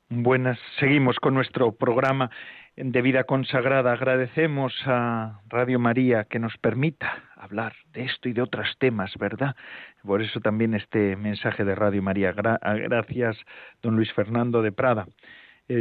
[0.09, 2.29] Buenas, seguimos con nuestro programa
[2.75, 3.93] de vida consagrada.
[3.93, 9.55] Agradecemos a Radio María que nos permita hablar de esto y de otros temas, ¿verdad?
[10.03, 12.31] Por eso también este mensaje de Radio María.
[12.31, 13.37] Gracias,
[13.81, 15.07] don Luis Fernando de Prada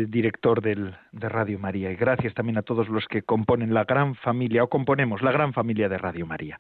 [0.09, 1.91] director del, de Radio María.
[1.91, 5.53] Y gracias también a todos los que componen la gran familia, o componemos la gran
[5.53, 6.59] familia de Radio María.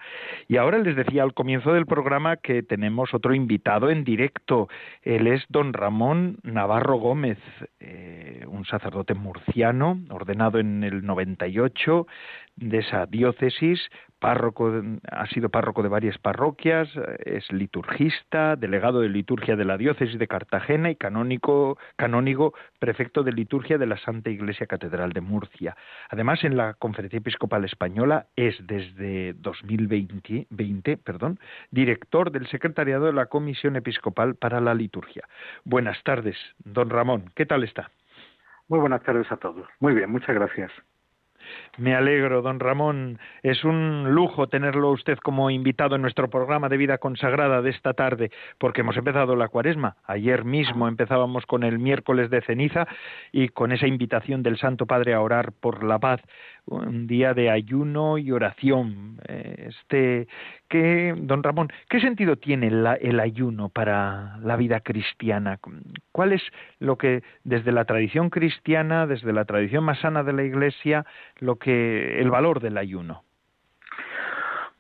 [0.49, 4.69] Y ahora les decía al comienzo del programa que tenemos otro invitado en directo.
[5.03, 7.38] Él es don Ramón Navarro Gómez,
[7.79, 12.07] eh, un sacerdote murciano, ordenado en el 98
[12.57, 13.81] de esa diócesis,
[14.21, 14.73] párroco,
[15.11, 16.89] ha sido párroco de varias parroquias,
[17.25, 23.33] es liturgista, delegado de liturgia de la diócesis de Cartagena y canónico, canónigo prefecto de
[23.33, 25.77] liturgia de la Santa Iglesia Catedral de Murcia.
[26.11, 30.11] Además, en la Conferencia Episcopal Española es desde 2020
[30.51, 31.39] 20, perdón,
[31.71, 35.27] director del secretariado de la Comisión Episcopal para la Liturgia.
[35.65, 37.31] Buenas tardes, don Ramón.
[37.35, 37.91] ¿Qué tal está?
[38.69, 39.67] Muy buenas tardes a todos.
[39.81, 40.71] Muy bien, muchas gracias.
[41.79, 43.18] Me alegro, don Ramón.
[43.42, 47.94] Es un lujo tenerlo usted como invitado en nuestro programa de vida consagrada de esta
[47.94, 49.96] tarde, porque hemos empezado la cuaresma.
[50.05, 52.87] Ayer mismo empezábamos con el miércoles de ceniza
[53.33, 56.20] y con esa invitación del Santo Padre a orar por la paz
[56.71, 59.19] un día de ayuno y oración.
[59.27, 60.29] Este,
[60.69, 65.59] ¿qué, don Ramón, ¿qué sentido tiene el ayuno para la vida cristiana?
[66.13, 66.43] ¿Cuál es
[66.79, 71.05] lo que desde la tradición cristiana, desde la tradición más sana de la Iglesia,
[71.39, 73.25] lo que el valor del ayuno?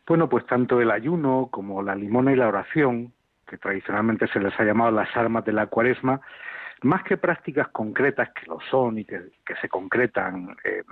[0.06, 3.12] Bueno, pues tanto el ayuno como la limona y la oración,
[3.46, 6.20] que tradicionalmente se les ha llamado las armas de la cuaresma,
[6.82, 9.20] más que prácticas concretas que lo son y que,
[9.60, 10.82] se concretan eh,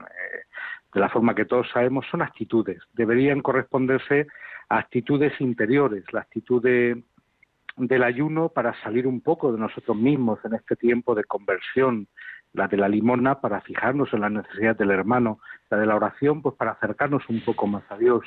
[0.92, 2.82] de la forma que todos sabemos, son actitudes.
[2.94, 4.26] Deberían corresponderse
[4.68, 10.54] a actitudes interiores, la actitud del ayuno para salir un poco de nosotros mismos en
[10.54, 12.08] este tiempo de conversión,
[12.52, 15.38] la de la limona para fijarnos en la necesidad del hermano,
[15.70, 18.24] la de la oración pues para acercarnos un poco más a Dios.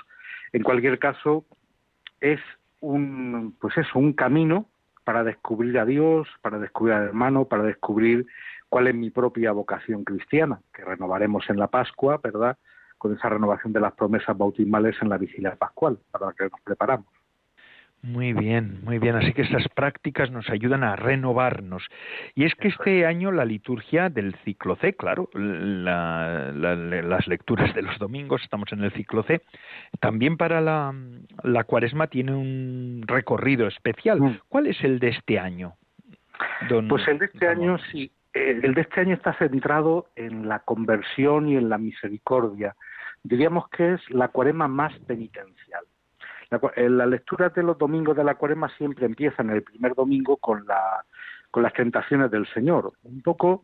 [0.54, 1.46] En cualquier caso,
[2.20, 2.40] es
[2.80, 4.68] un, pues eso, un camino
[5.04, 8.28] para descubrir a Dios, para descubrir al hermano, para descubrir
[8.72, 12.58] cuál es mi propia vocación cristiana, que renovaremos en la Pascua, ¿verdad?
[12.98, 16.62] Con esa renovación de las promesas bautismales en la vigilia pascual, para la que nos
[16.64, 17.08] preparamos.
[18.02, 19.18] Muy bien, muy bien.
[19.18, 21.84] Así que estas prácticas nos ayudan a renovarnos.
[22.34, 28.00] Y es que este año la liturgia del ciclo C, claro, las lecturas de los
[28.00, 29.42] domingos, estamos en el ciclo C,
[30.00, 30.94] también para la,
[31.66, 34.22] cuaresma tiene un recorrido especial.
[34.22, 34.40] Mm.
[34.48, 35.76] ¿Cuál es el de este año?
[36.90, 41.50] pues el de este año sí, el de este año está centrado en la conversión
[41.50, 42.76] y en la misericordia.
[43.24, 45.86] Diríamos que es la cuaresma más penitencial.
[46.50, 50.66] La, lectura de los domingos de la cuaresma siempre empieza en el primer domingo con,
[50.66, 51.06] la,
[51.56, 53.64] las tentaciones del Señor, un poco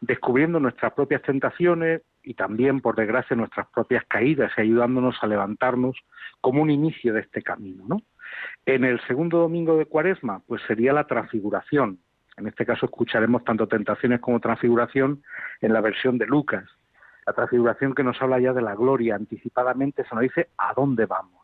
[0.00, 5.96] descubriendo nuestras propias tentaciones y también, por desgracia, nuestras propias caídas y ayudándonos a levantarnos
[6.40, 7.84] como un inicio de este camino.
[7.86, 8.02] ¿no?
[8.64, 11.98] En el segundo domingo de cuaresma, pues sería la transfiguración.
[12.36, 15.22] En este caso escucharemos tanto tentaciones como transfiguración
[15.60, 16.64] en la versión de Lucas.
[17.26, 21.06] La transfiguración que nos habla ya de la gloria anticipadamente se nos dice a dónde
[21.06, 21.42] vamos.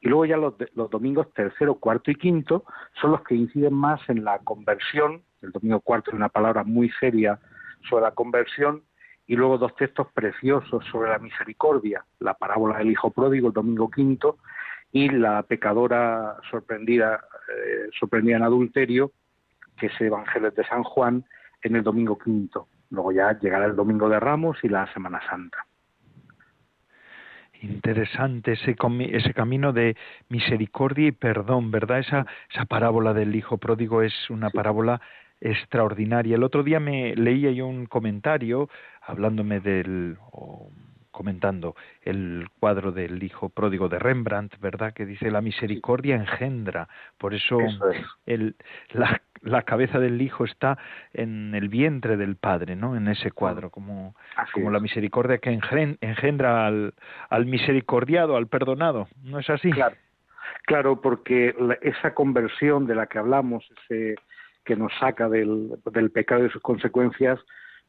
[0.00, 0.54] Y luego ya los,
[0.90, 2.64] domingos tercero, cuarto y quinto
[3.00, 5.22] son los que inciden más en la conversión.
[5.42, 7.40] El domingo cuarto es una palabra muy seria
[7.88, 8.82] sobre la conversión.
[9.26, 13.90] Y luego dos textos preciosos sobre la misericordia, la parábola del hijo pródigo el domingo
[13.90, 14.38] quinto
[14.90, 17.20] y la pecadora sorprendida,
[17.54, 19.12] eh, sorprendida en adulterio,
[19.78, 21.24] que es Evangelio de San Juan,
[21.62, 22.68] en el domingo quinto.
[22.90, 25.66] Luego ya llegará el domingo de Ramos y la Semana Santa.
[27.60, 28.76] Interesante ese,
[29.10, 29.96] ese camino de
[30.28, 31.98] misericordia y perdón, ¿verdad?
[31.98, 35.00] Esa, esa parábola del hijo pródigo es una parábola
[35.40, 36.36] extraordinaria.
[36.36, 38.68] El otro día me leía yo un comentario
[39.02, 40.18] hablándome del
[41.10, 44.92] comentando el cuadro del hijo pródigo de Rembrandt, ¿verdad?
[44.92, 46.88] Que dice la misericordia engendra.
[47.16, 47.58] Por eso,
[48.24, 48.54] el,
[48.90, 50.78] la, la, cabeza del hijo está
[51.12, 52.96] en el vientre del padre, ¿no?
[52.96, 54.14] En ese cuadro, como,
[54.52, 56.94] como la misericordia que engendra al,
[57.28, 59.08] al misericordiado, al perdonado.
[59.22, 59.70] ¿No es así?
[59.70, 59.96] Claro,
[60.64, 64.14] claro porque esa conversión de la que hablamos, ese
[64.64, 67.40] que nos saca del, del pecado y sus consecuencias,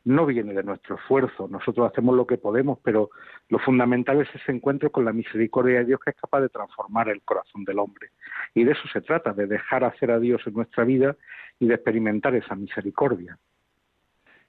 [0.06, 1.48] no viene de nuestro esfuerzo.
[1.50, 3.10] Nosotros hacemos lo que podemos, pero
[3.50, 7.10] lo fundamental es ese encuentro con la misericordia de Dios que es capaz de transformar
[7.10, 8.10] el corazón del hombre.
[8.54, 11.16] Y de eso se trata, de dejar hacer a Dios en nuestra vida
[11.60, 13.38] y de experimentar esa misericordia.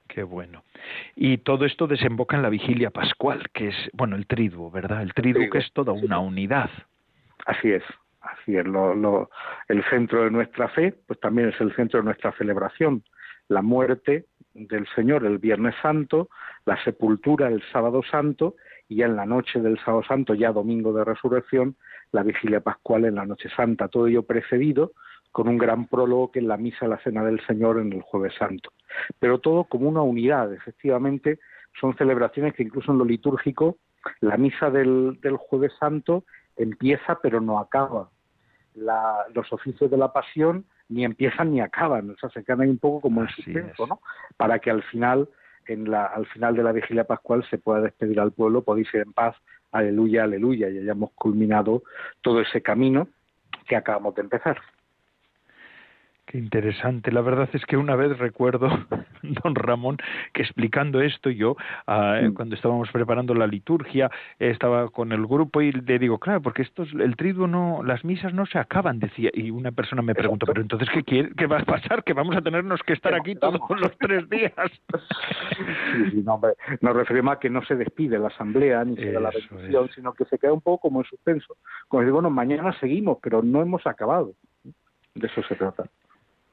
[0.07, 0.63] Qué bueno.
[1.15, 5.01] Y todo esto desemboca en la vigilia pascual, que es, bueno, el triduo, ¿verdad?
[5.01, 6.69] El triduo, que es toda una unidad.
[7.45, 7.83] Así es,
[8.19, 8.65] así es.
[9.69, 13.03] el centro de nuestra fe, pues también es el centro de nuestra celebración.
[13.51, 16.29] La muerte, del Señor el Viernes Santo,
[16.65, 18.55] la sepultura el Sábado Santo
[18.87, 21.75] y ya en la noche del Sábado Santo, ya domingo de resurrección,
[22.13, 24.93] la vigilia pascual en la noche santa, todo ello precedido
[25.33, 28.33] con un gran prólogo que es la misa la cena del Señor en el jueves
[28.39, 28.71] santo.
[29.19, 31.39] Pero todo como una unidad, efectivamente,
[31.77, 33.79] son celebraciones que incluso en lo litúrgico,
[34.21, 36.23] la misa del, del jueves santo
[36.55, 38.09] empieza pero no acaba.
[38.75, 42.77] Los oficios de la pasión ni empiezan ni acaban, o sea, se quedan ahí un
[42.77, 44.01] poco como en suspenso, ¿no?
[44.37, 45.29] Para que al final,
[45.67, 49.01] en la, al final de la vigilia pascual se pueda despedir al pueblo, podéis ir
[49.01, 49.35] en paz,
[49.71, 51.83] aleluya, aleluya, y hayamos culminado
[52.21, 53.07] todo ese camino
[53.67, 54.59] que acabamos de empezar.
[56.25, 57.11] Qué interesante.
[57.11, 58.69] La verdad es que una vez recuerdo,
[59.21, 59.97] don Ramón,
[60.33, 61.57] que explicando esto yo,
[61.87, 62.33] mm.
[62.33, 66.83] cuando estábamos preparando la liturgia, estaba con el grupo y le digo, claro, porque esto
[66.83, 70.61] el triduo no, las misas no se acaban, decía, y una persona me preguntó, pero
[70.61, 73.59] entonces qué quiere, qué va a pasar, que vamos a tenernos que estar aquí todos
[73.79, 74.53] los tres días.
[76.11, 76.39] Sí, no,
[76.79, 80.13] nos referimos a que no se despide la asamblea ni se da la bendición, sino
[80.13, 81.57] que se queda un poco como en suspenso,
[81.89, 84.33] como decir, bueno, mañana seguimos, pero no hemos acabado.
[85.13, 85.83] De eso se trata.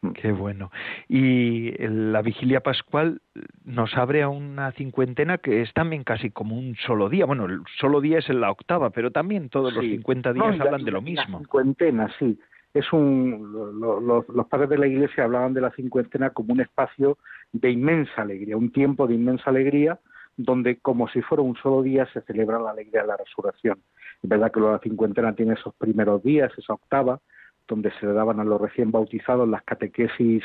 [0.02, 0.10] Mm.
[0.10, 0.70] Qué bueno.
[1.08, 3.20] Y la vigilia pascual
[3.64, 7.26] nos abre a una cincuentena que es también casi como un solo día.
[7.26, 10.84] Bueno, el solo día es en la octava, pero también todos los 50 días hablan
[10.84, 11.38] de lo mismo.
[11.38, 12.38] La cincuentena, sí.
[12.74, 17.18] Es un, los padres de la Iglesia hablaban de la cincuentena como un espacio
[17.52, 19.98] de inmensa alegría, un tiempo de inmensa alegría
[20.38, 23.82] donde como si fuera un solo día se celebra la alegría de la resurrección.
[24.22, 27.20] Es verdad que la cincuentena tiene esos primeros días, esa octava,
[27.68, 30.42] donde se le daban a los recién bautizados las catequesis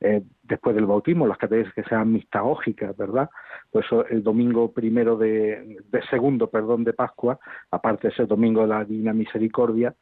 [0.00, 3.30] eh, después del bautismo, las catequesis que sean mistagógicas, ¿verdad?
[3.70, 5.78] Pues el domingo primero de,
[6.10, 7.38] segundo, perdón, de Pascua,
[7.70, 9.94] aparte de ese domingo de la Divina Misericordia,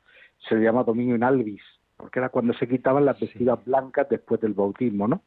[0.49, 1.63] se le llama domingo en albis,
[1.97, 5.23] porque era cuando se quitaban las vestidas blancas después del bautismo, ¿no?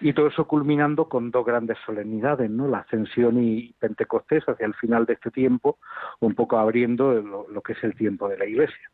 [0.00, 2.66] Y todo eso culminando con dos grandes solemnidades, ¿no?
[2.66, 5.78] La Ascensión y Pentecostés hacia el final de este tiempo,
[6.18, 8.90] un poco abriendo lo que es el tiempo de la Iglesia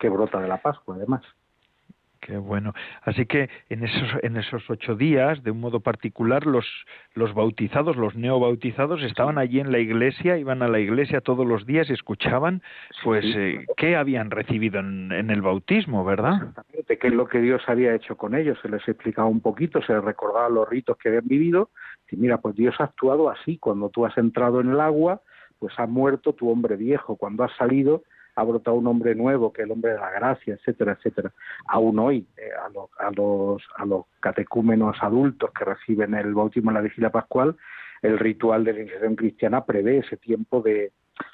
[0.00, 1.22] que brota de la Pascua, además.
[2.20, 2.74] Qué bueno.
[3.02, 6.66] Así que en esos, en esos ocho días, de un modo particular, los,
[7.14, 11.64] los bautizados, los neobautizados, estaban allí en la iglesia, iban a la iglesia todos los
[11.64, 12.62] días y escuchaban,
[13.04, 16.34] pues, eh, qué habían recibido en, en, el bautismo, ¿verdad?
[16.34, 18.58] Exactamente, qué es lo que Dios había hecho con ellos.
[18.60, 21.70] Se les explicaba un poquito, se les recordaba los ritos que habían vivido.
[22.10, 23.56] Y mira, pues Dios ha actuado así.
[23.56, 25.22] Cuando tú has entrado en el agua,
[25.58, 27.16] pues ha muerto tu hombre viejo.
[27.16, 28.02] Cuando has salido,
[28.34, 31.32] ha brotado un hombre nuevo, que es el hombre de la gracia, etcétera, etcétera.
[31.66, 36.70] Aún hoy, eh, a, los, a, los, a los catecúmenos adultos que reciben el bautismo
[36.70, 37.56] en la vigilia pascual,
[38.02, 40.92] el ritual de la iniciación cristiana prevé ese tiempo de,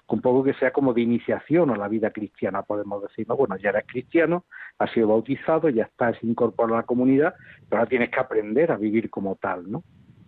[0.08, 3.36] un poco que sea como de iniciación a la vida cristiana, podemos decir, ¿no?
[3.36, 4.44] Bueno, ya eres cristiano,
[4.78, 7.34] has sido bautizado, ya estás incorporado a la comunidad,
[7.68, 9.82] pero ahora tienes que aprender a vivir como tal, ¿no?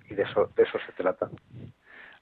[0.08, 1.28] Y de eso, de eso se trata.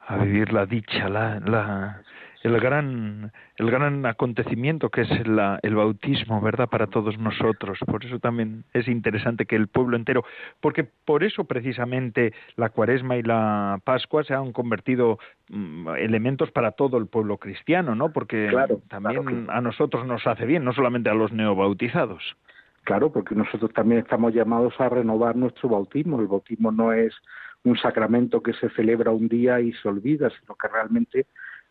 [0.09, 2.03] A vivir la dicha, la, la,
[2.43, 6.69] el gran, el gran acontecimiento que es el bautismo, ¿verdad?
[6.69, 7.79] Para todos nosotros.
[7.87, 10.25] Por eso también es interesante que el pueblo entero,
[10.61, 15.19] porque por eso precisamente la cuaresma y la pascua se han convertido
[15.49, 18.13] mm, elementos para todo el pueblo cristiano, ¿no?
[18.13, 18.51] Porque
[18.89, 22.37] también a nosotros nos hace bien, no solamente a los neobautizados.
[22.85, 26.21] Claro, porque nosotros también estamos llamados a renovar nuestro bautismo.
[26.21, 27.13] El bautismo no es
[27.65, 31.27] un sacramento que se celebra un día y se olvida, sino que realmente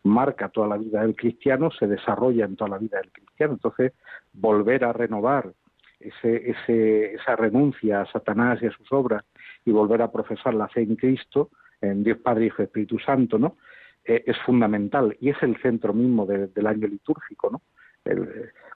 [0.06, 3.54] marca toda la vida del cristiano, se desarrolla en toda la vida del cristiano.
[3.54, 3.92] Entonces,
[4.32, 5.52] volver a renovar
[6.00, 9.24] ese, ese, esa renuncia a Satanás y a sus obras
[9.64, 13.38] y volver a profesar la fe en Cristo, en Dios Padre, Hijo y Espíritu Santo,
[13.38, 13.56] ¿no?
[14.04, 17.62] Eh, es fundamental y es el centro mismo del año litúrgico, ¿no?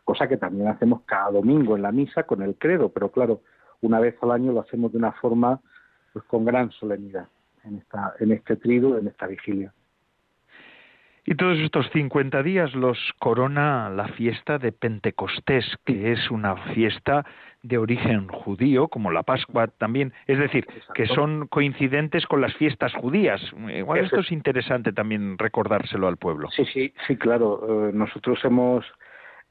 [0.02, 3.42] cosa que también hacemos cada domingo en la misa con el credo, pero claro,
[3.80, 5.60] una vez al año lo hacemos de una forma
[6.12, 7.28] pues con gran solemnidad
[7.62, 9.72] en esta en este trido, en esta vigilia.
[11.26, 17.24] Y todos estos 50 días los corona la fiesta de Pentecostés, que es una fiesta
[17.62, 22.92] de origen judío, como la Pascua también, es decir, que son coincidentes con las fiestas
[22.94, 23.40] judías.
[23.74, 26.48] Igual esto es interesante también recordárselo al pueblo.
[26.50, 27.88] Sí, sí, sí, claro.
[27.88, 28.86] Eh, nosotros hemos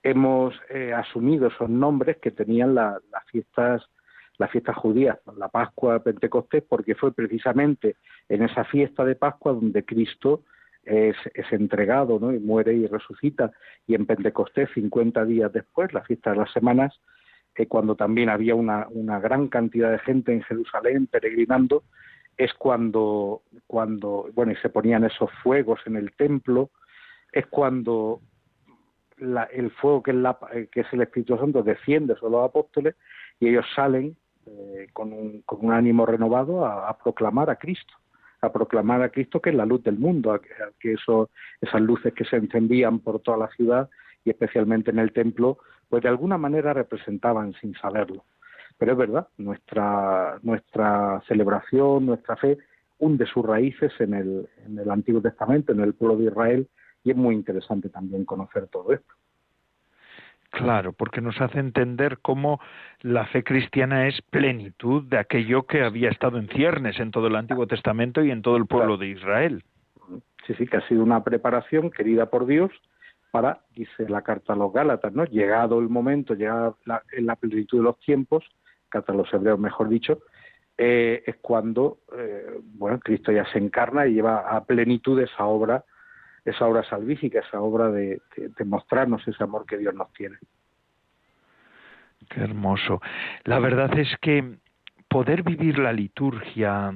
[0.01, 3.01] hemos eh, asumido esos nombres que tenían las
[3.31, 3.87] fiestas
[4.37, 7.97] las fiestas judías, la Pascua, Pentecostés, porque fue precisamente
[8.29, 10.43] en esa fiesta de Pascua donde Cristo
[10.89, 11.15] es,
[11.51, 12.33] entregado ¿no?
[12.33, 13.51] y muere y resucita.
[13.87, 16.99] Y en Pentecostés, 50 días después, la fiesta de las semanas,
[17.55, 21.83] eh, cuando también había una, una gran cantidad de gente en Jerusalén peregrinando,
[22.37, 26.71] es cuando, cuando bueno, y se ponían esos fuegos en el templo,
[27.31, 28.21] es cuando
[29.51, 32.95] el fuego que es, la, es el Espíritu Santo desciende sobre los apóstoles
[33.39, 34.15] y ellos salen
[34.45, 37.93] eh, con, un, con un ánimo renovado a proclamar a Cristo
[38.41, 40.41] a proclamar a Cristo que es la luz del mundo, a
[40.79, 41.29] que, eso,
[41.61, 43.89] esas luces que se encendían por toda la ciudad
[44.23, 48.25] y especialmente en el templo, pues de alguna manera representaban sin saberlo.
[48.77, 50.39] Pero es verdad, nuestra,
[51.27, 52.57] celebración, nuestra fe
[52.97, 56.69] hunde sus raíces en el Antiguo Testamento, en el pueblo de Israel,
[57.03, 59.13] y es muy interesante también conocer todo esto.
[60.51, 62.59] Claro, porque nos hace entender cómo
[63.01, 67.35] la fe cristiana es plenitud de aquello que había estado en ciernes en todo el
[67.35, 69.63] Antiguo Testamento y en todo el pueblo de Israel.
[70.47, 72.71] Sí, sí, que ha sido una preparación querida por Dios
[73.29, 75.23] para, dice la carta a los Gálatas, ¿no?
[75.25, 78.43] Llegado el momento, llegada la, en la plenitud de los tiempos,
[78.89, 80.19] carta a los hebreos, mejor dicho,
[80.77, 85.83] eh, es cuando, eh, bueno, Cristo ya se encarna y lleva a plenitud esa obra,
[86.45, 88.21] esa obra salvífica, esa obra de,
[88.65, 90.37] mostrarnos ese amor que Dios nos tiene.
[92.29, 93.01] Qué hermoso.
[93.45, 94.57] La verdad es que
[95.07, 96.93] poder vivir la liturgia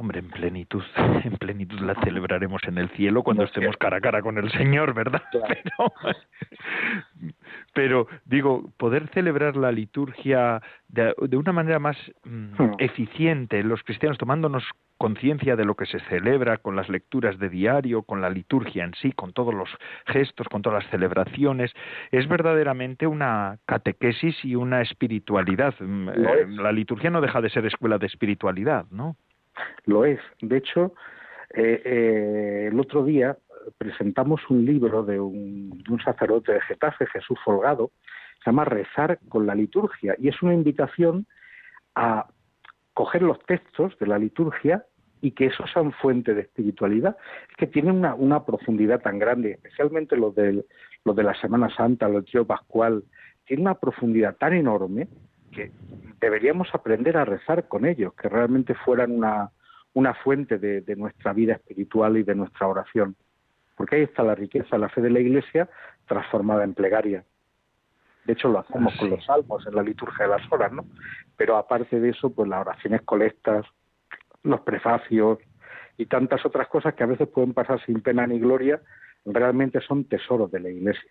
[0.00, 0.84] Hombre, en plenitud,
[1.24, 4.94] en plenitud la celebraremos en el cielo cuando estemos cara a cara con el Señor,
[4.94, 5.22] ¿verdad?
[7.74, 12.74] Pero, digo, poder celebrar la liturgia de, una manera más mm, hmm.
[12.78, 14.62] eficiente, los cristianos tomándonos
[14.98, 18.94] conciencia de lo que se celebra con las lecturas de diario, con la liturgia en
[18.94, 19.68] sí, con todos los
[20.06, 21.72] gestos, con todas las celebraciones,
[22.12, 25.74] es verdaderamente una catequesis y una espiritualidad.
[25.80, 29.16] Mm, eh, la liturgia no deja de ser escuela de espiritualidad, ¿no?
[29.84, 30.20] Lo es.
[30.40, 30.94] De hecho,
[31.50, 33.36] eh, eh, el otro día
[33.76, 37.90] presentamos un libro de un, sacerdote de Getafe, Jesús Folgado,
[38.42, 41.26] se llama Rezar con la liturgia, y es una invitación
[41.94, 42.28] a
[42.94, 44.84] coger los textos de la liturgia
[45.20, 47.16] y que esos sean fuente de espiritualidad.
[47.50, 50.64] Es que tienen una, una profundidad tan grande, especialmente los de,
[51.04, 53.04] los de la Semana Santa, los del Pascual,
[53.44, 55.08] tiene una profundidad tan enorme
[55.58, 55.72] que
[56.20, 59.50] deberíamos aprender a rezar con ellos, que realmente fueran una,
[59.92, 63.16] una fuente de, nuestra vida espiritual y de nuestra oración.
[63.76, 65.68] Porque ahí está la riqueza, la fe de la Iglesia
[66.06, 67.24] transformada en plegaria.
[68.24, 70.84] De hecho, lo hacemos con los salmos en la liturgia de las horas, ¿no?
[71.36, 73.66] Pero aparte de eso, pues las oraciones colectas,
[74.44, 75.38] los prefacios
[75.96, 78.80] y tantas otras cosas que a veces pueden pasar sin pena ni gloria,
[79.24, 81.10] realmente son tesoros de la Iglesia.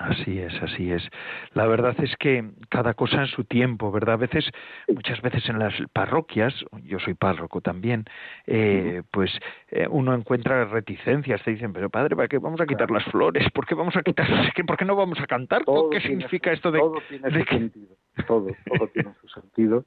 [0.00, 1.06] Así es, así es.
[1.52, 4.14] La verdad es que cada cosa en su tiempo, ¿verdad?
[4.14, 4.50] A veces,
[4.88, 8.06] muchas veces en las parroquias, yo soy párroco también,
[8.46, 9.30] eh, pues
[9.68, 11.42] eh, uno encuentra reticencias.
[11.42, 13.46] Te dicen, pero padre, ¿para qué vamos a quitar las flores?
[13.52, 14.26] ¿Por qué vamos a quitar?
[14.66, 15.64] ¿Por qué no vamos a cantar?
[15.90, 17.96] ¿Qué significa esto de todo tiene su sentido?
[18.26, 19.84] Todo, todo tiene su sentido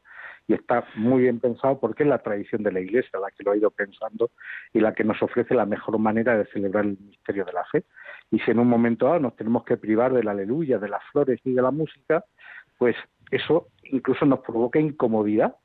[0.47, 3.51] y está muy bien pensado porque es la tradición de la Iglesia la que lo
[3.51, 4.31] ha ido pensando
[4.73, 7.83] y la que nos ofrece la mejor manera de celebrar el misterio de la fe
[8.33, 11.03] y si en un momento dado nos tenemos que privar de la aleluya, de las
[11.11, 12.25] flores y de la música,
[12.79, 12.95] pues
[13.29, 15.55] eso incluso nos provoca incomodidad.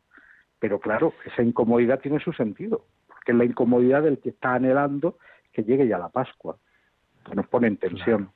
[0.58, 5.16] Pero claro, esa incomodidad tiene su sentido, porque es la incomodidad del que está anhelando
[5.50, 6.58] que llegue ya la Pascua,
[7.26, 8.30] que nos pone en tensión.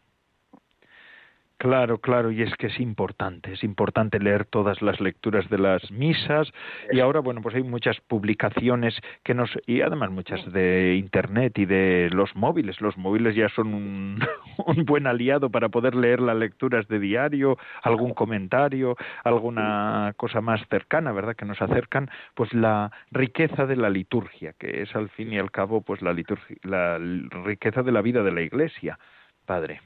[1.63, 5.93] Claro, claro, y es que es importante, es importante leer todas las lecturas de las
[5.93, 6.53] misas
[6.91, 11.67] y ahora, bueno, pues hay muchas publicaciones que nos, y además muchas de Internet y
[11.67, 14.19] de los móviles, los móviles ya son un,
[14.67, 20.67] un buen aliado para poder leer las lecturas de diario, algún comentario, alguna cosa más
[20.69, 25.33] cercana, ¿verdad?, que nos acercan, pues la riqueza de la liturgia, que es al fin
[25.33, 28.99] y al cabo, pues la, liturgia, la riqueza de la vida de la Iglesia,
[29.47, 29.81] Padre.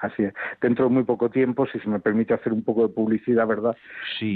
[0.00, 0.34] Así es.
[0.60, 3.76] Dentro de muy poco tiempo, si se me permite hacer un poco de publicidad, ¿verdad?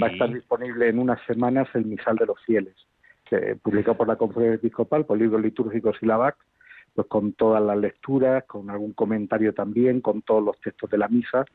[0.01, 2.75] Va a estar disponible en unas semanas el Misal de los Fieles,
[3.25, 6.35] que, publicado por la Conferencia Episcopal, por libros litúrgicos y la BAC,
[6.93, 11.07] pues con todas las lecturas, con algún comentario también, con todos los textos de la
[11.07, 11.45] misa,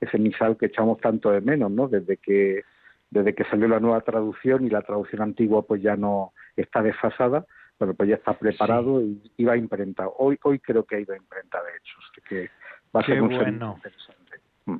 [0.00, 1.86] ese misal que echamos tanto de menos, ¿no?
[1.86, 2.62] Desde que
[3.10, 7.44] desde que salió la nueva traducción y la traducción antigua pues ya no está desfasada,
[7.76, 10.14] pero pues ya está preparado y, y, va imprentado.
[10.18, 11.98] Hoy hoy creo que ha ido imprenta de hecho,
[12.28, 12.48] que
[12.94, 13.74] Va a ser bueno.
[13.76, 14.40] interesante.
[14.66, 14.76] Mm.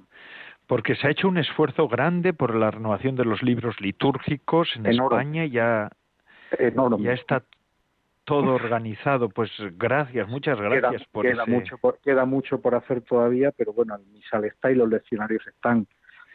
[0.66, 4.86] Porque se ha hecho un esfuerzo grande por la renovación de los libros litúrgicos en
[4.86, 5.90] España ya,
[6.58, 7.42] ya está
[8.24, 9.28] todo organizado.
[9.28, 13.96] Pues gracias, muchas gracias por queda mucho por, Queda mucho por hacer todavía, pero bueno,
[13.96, 15.88] el misal está y los leccionarios están,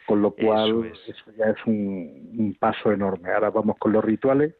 [0.06, 3.32] con lo cual eso, ya es un, un, paso enorme.
[3.32, 4.54] Ahora vamos con los rituales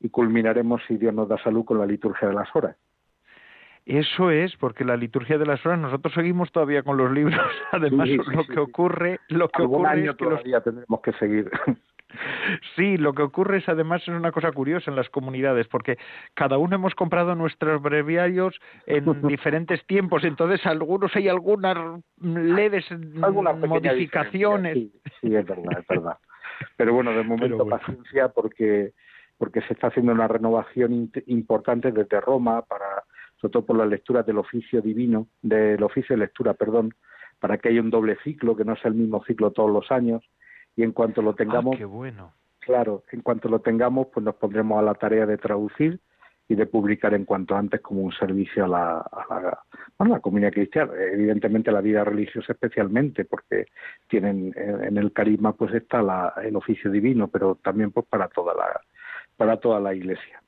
[0.00, 2.76] y culminaremos, si Dios nos da salud, con la liturgia de las horas.
[3.86, 7.38] Eso es, porque la liturgia de las horas, nosotros seguimos todavía con los libros.
[7.72, 11.50] Además, lo que ocurre, lo que ocurre es que todavía tendremos que seguir.
[12.76, 15.98] Sí, lo que ocurre es además es una cosa curiosa en las comunidades, porque
[16.34, 21.76] cada uno hemos comprado nuestros breviarios en diferentes tiempos, entonces algunos hay algunas
[22.20, 24.74] leves modificaciones.
[25.20, 26.18] Sí, es verdad, es verdad.
[26.76, 28.92] Pero bueno, de momento paciencia porque
[29.36, 33.02] porque se está haciendo una renovación importante desde Roma para
[33.44, 36.94] sobre todo por las lecturas del oficio divino, del oficio de lectura, perdón,
[37.40, 40.22] para que haya un doble ciclo, que no sea el mismo ciclo todos los años,
[40.76, 42.32] y en cuanto lo tengamos, ah, qué bueno.
[42.60, 46.00] claro, en cuanto lo tengamos, pues nos pondremos a la tarea de traducir
[46.48, 50.92] y de publicar en cuanto antes como un servicio a la, a la, comunidad cristiana,
[51.12, 53.66] evidentemente a la vida religiosa especialmente, porque
[54.08, 58.80] tienen en el carisma pues está el oficio divino, pero también pues para toda la
[59.36, 60.40] para toda la Iglesia.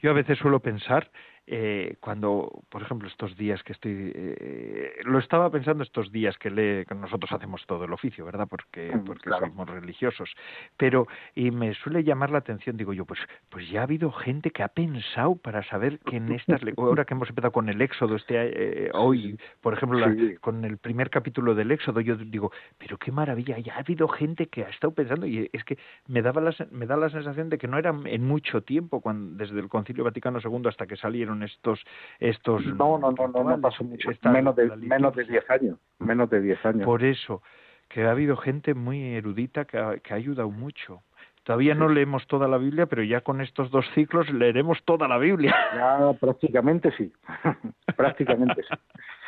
[0.00, 1.10] Yo a veces suelo pensar
[1.46, 6.50] eh, cuando, por ejemplo, estos días que estoy, eh, lo estaba pensando estos días que,
[6.50, 8.46] le, nosotros hacemos todo el oficio, ¿verdad?
[8.48, 10.30] Porque, mm, porque somos religiosos,
[10.78, 13.20] pero y me suele llamar la atención, digo yo, pues,
[13.50, 17.12] pues ya ha habido gente que ha pensado para saber que en estas, ahora que
[17.12, 20.06] hemos empezado con el Éxodo este eh, hoy, por ejemplo,
[20.40, 24.46] con el primer capítulo del Éxodo, yo digo, pero qué maravilla, ya ha habido gente
[24.46, 25.76] que ha estado pensando y es que
[26.06, 29.36] me daba la, me da la sensación de que no era en mucho tiempo, cuando,
[29.36, 31.84] desde el Concilio Vaticano II hasta que salieron estos
[32.20, 34.10] estos no no no no, pasó mucho.
[34.24, 36.84] Menos de menos de 10 años menos de 10 años.
[36.84, 37.42] Por eso
[37.88, 41.02] que ha habido gente muy erudita que ha, que ha ayudado mucho.
[41.44, 45.18] Todavía no leemos toda la Biblia, pero ya con estos dos ciclos leeremos toda la
[45.18, 45.54] Biblia.
[45.74, 47.12] Ya prácticamente sí,
[47.96, 48.68] prácticamente sí.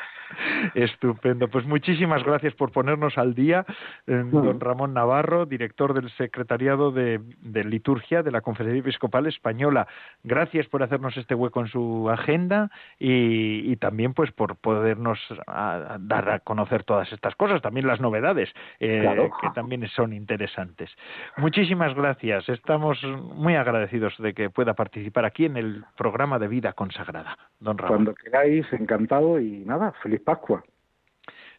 [0.74, 1.48] Estupendo.
[1.48, 3.64] Pues muchísimas gracias por ponernos al día,
[4.06, 7.20] eh, don Ramón Navarro, director del Secretariado de,
[7.64, 9.86] Liturgia de la Conferencia Episcopal Española.
[10.22, 16.38] Gracias por hacernos este hueco en su agenda y, también pues por podernos dar a
[16.40, 18.50] conocer todas estas cosas, también las novedades,
[18.80, 20.90] eh, que también son interesantes.
[21.36, 22.48] Muchísimas gracias.
[22.48, 23.02] Estamos
[23.34, 27.36] muy agradecidos de que pueda participar aquí en el programa de Vida Consagrada.
[27.60, 28.04] Don Ramón.
[28.04, 30.64] Cuando queráis, encantado y nada, feliz Pascua.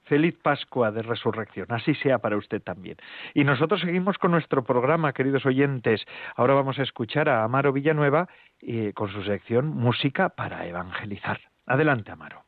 [0.04, 2.98] Feliz Pascua de Resurrección, así sea para usted también.
[3.34, 6.06] Y nosotros seguimos con nuestro programa, queridos oyentes.
[6.36, 8.28] Ahora vamos a escuchar a Amaro Villanueva
[8.62, 11.40] eh, con su sección Música para Evangelizar.
[11.66, 12.44] Adelante, Amaro.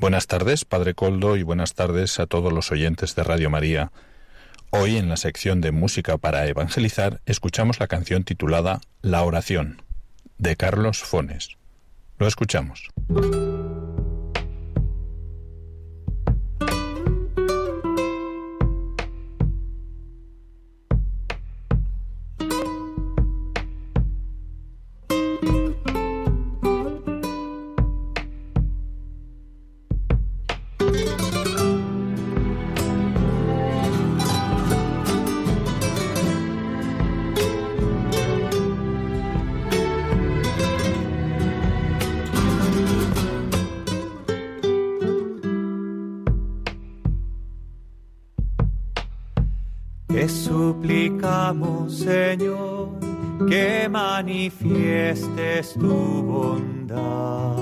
[0.00, 3.90] Buenas tardes, Padre Coldo, y buenas tardes a todos los oyentes de Radio María.
[4.78, 9.80] Hoy en la sección de Música para Evangelizar escuchamos la canción titulada La oración
[10.36, 11.56] de Carlos Fones.
[12.18, 12.90] Lo escuchamos.
[55.36, 57.56] Manifiestes tu bondad.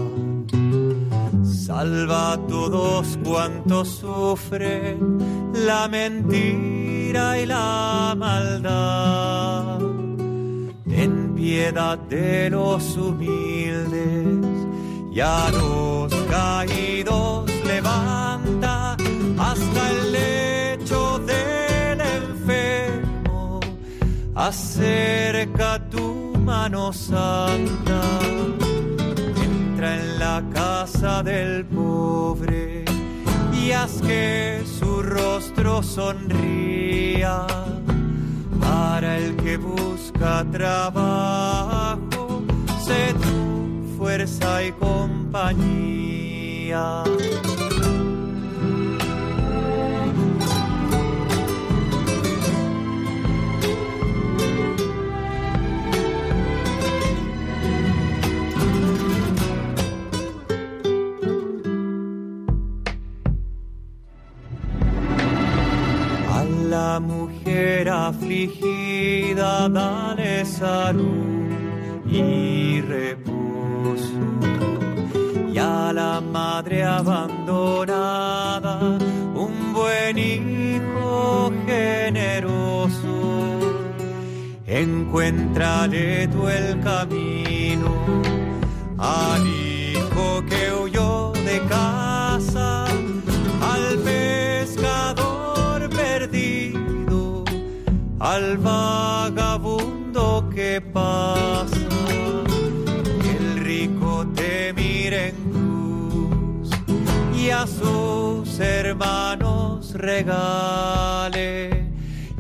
[1.45, 9.79] Salva a todos cuantos sufren la mentira y la maldad.
[10.89, 14.47] Ten piedad de los humildes
[15.13, 18.97] y a los caídos levanta
[19.39, 20.15] hasta el
[24.37, 28.03] acerca tu mano santa,
[29.43, 32.85] entra en la casa del pobre
[33.53, 37.47] y haz que su rostro sonría
[38.61, 42.43] para el que busca trabajo,
[42.85, 45.65] sé tu fuerza y compañía.
[68.09, 71.51] Afligida, dale salud
[72.07, 74.21] y reposo.
[75.53, 78.79] Y a la madre abandonada,
[79.35, 83.15] un buen hijo generoso.
[84.67, 87.91] Encuéntrale tú el camino
[88.99, 89.74] al
[98.25, 101.77] al vagabundo que pasa.
[103.37, 106.71] El rico te mira en cruz
[107.37, 111.85] y a sus hermanos regale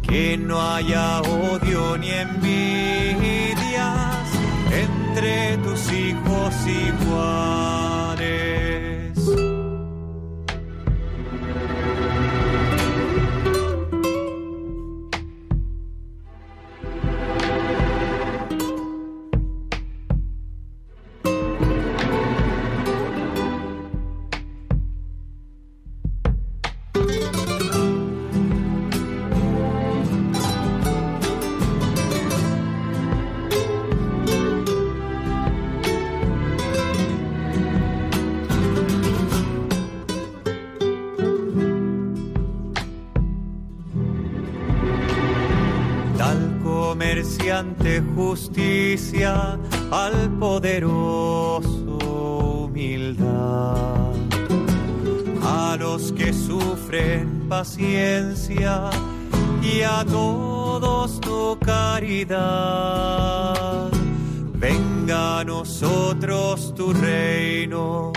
[0.01, 3.85] que no haya odio ni envidias
[4.72, 8.04] entre tus hijos iguales.
[48.15, 49.59] Justicia
[49.91, 51.99] al poderoso
[52.65, 54.12] humildad.
[55.43, 58.91] A los que sufren paciencia
[59.62, 62.31] y a todos tu caridad.
[64.55, 68.12] Venga a nosotros tu reino,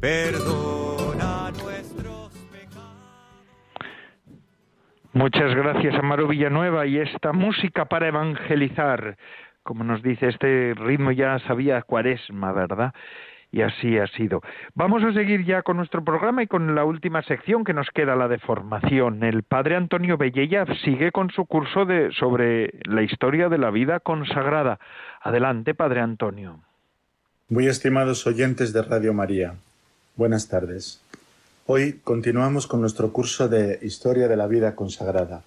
[0.00, 0.73] perdona
[5.24, 9.16] Muchas gracias, Amaro Villanueva, y esta música para evangelizar.
[9.62, 12.92] Como nos dice, este ritmo ya sabía cuaresma, ¿verdad?
[13.50, 14.42] y así ha sido.
[14.74, 18.16] Vamos a seguir ya con nuestro programa y con la última sección que nos queda,
[18.16, 19.24] la de formación.
[19.24, 24.00] El padre Antonio Bellella sigue con su curso de, sobre la historia de la vida
[24.00, 24.78] consagrada.
[25.22, 26.58] Adelante, padre Antonio.
[27.48, 29.54] Muy estimados oyentes de Radio María,
[30.16, 31.00] buenas tardes.
[31.66, 35.44] Hoy continuamos con nuestro curso de Historia de la Vida Consagrada.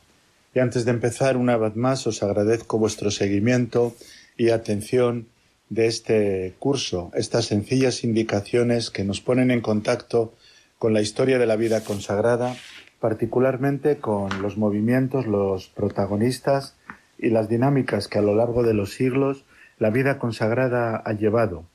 [0.52, 3.94] Y antes de empezar, una vez más, os agradezco vuestro seguimiento
[4.36, 5.28] y atención
[5.70, 10.34] de este curso, estas sencillas indicaciones que nos ponen en contacto
[10.80, 12.56] con la historia de la vida consagrada,
[13.00, 16.76] particularmente con los movimientos, los protagonistas
[17.20, 19.46] y las dinámicas que a lo largo de los siglos
[19.78, 21.66] la vida consagrada ha llevado.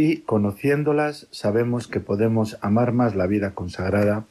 [0.00, 4.26] Y conociéndolas sabemos que podemos amar más la vida consagrada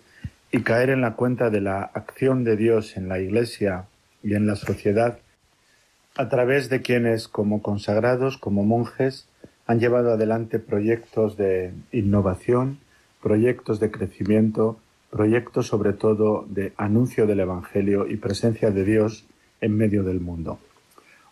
[0.50, 3.84] y caer en la cuenta de la acción de Dios en la Iglesia
[4.24, 5.20] y en la sociedad
[6.16, 9.28] a través de quienes, como consagrados, como monjes,
[9.66, 12.80] han llevado adelante proyectos de innovación,
[13.22, 14.80] proyectos de crecimiento,
[15.12, 19.26] proyectos sobre todo de anuncio del Evangelio y presencia de Dios
[19.60, 20.60] en medio del mundo.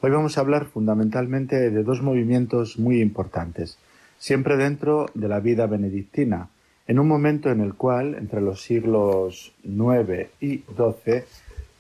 [0.02, 3.78] Hoy vamos a hablar fundamentalmente de dos movimientos muy importantes,
[4.26, 6.50] siempre dentro de la vida benedictina,
[6.88, 11.22] en un momento en el cual, entre los siglos IX y XII,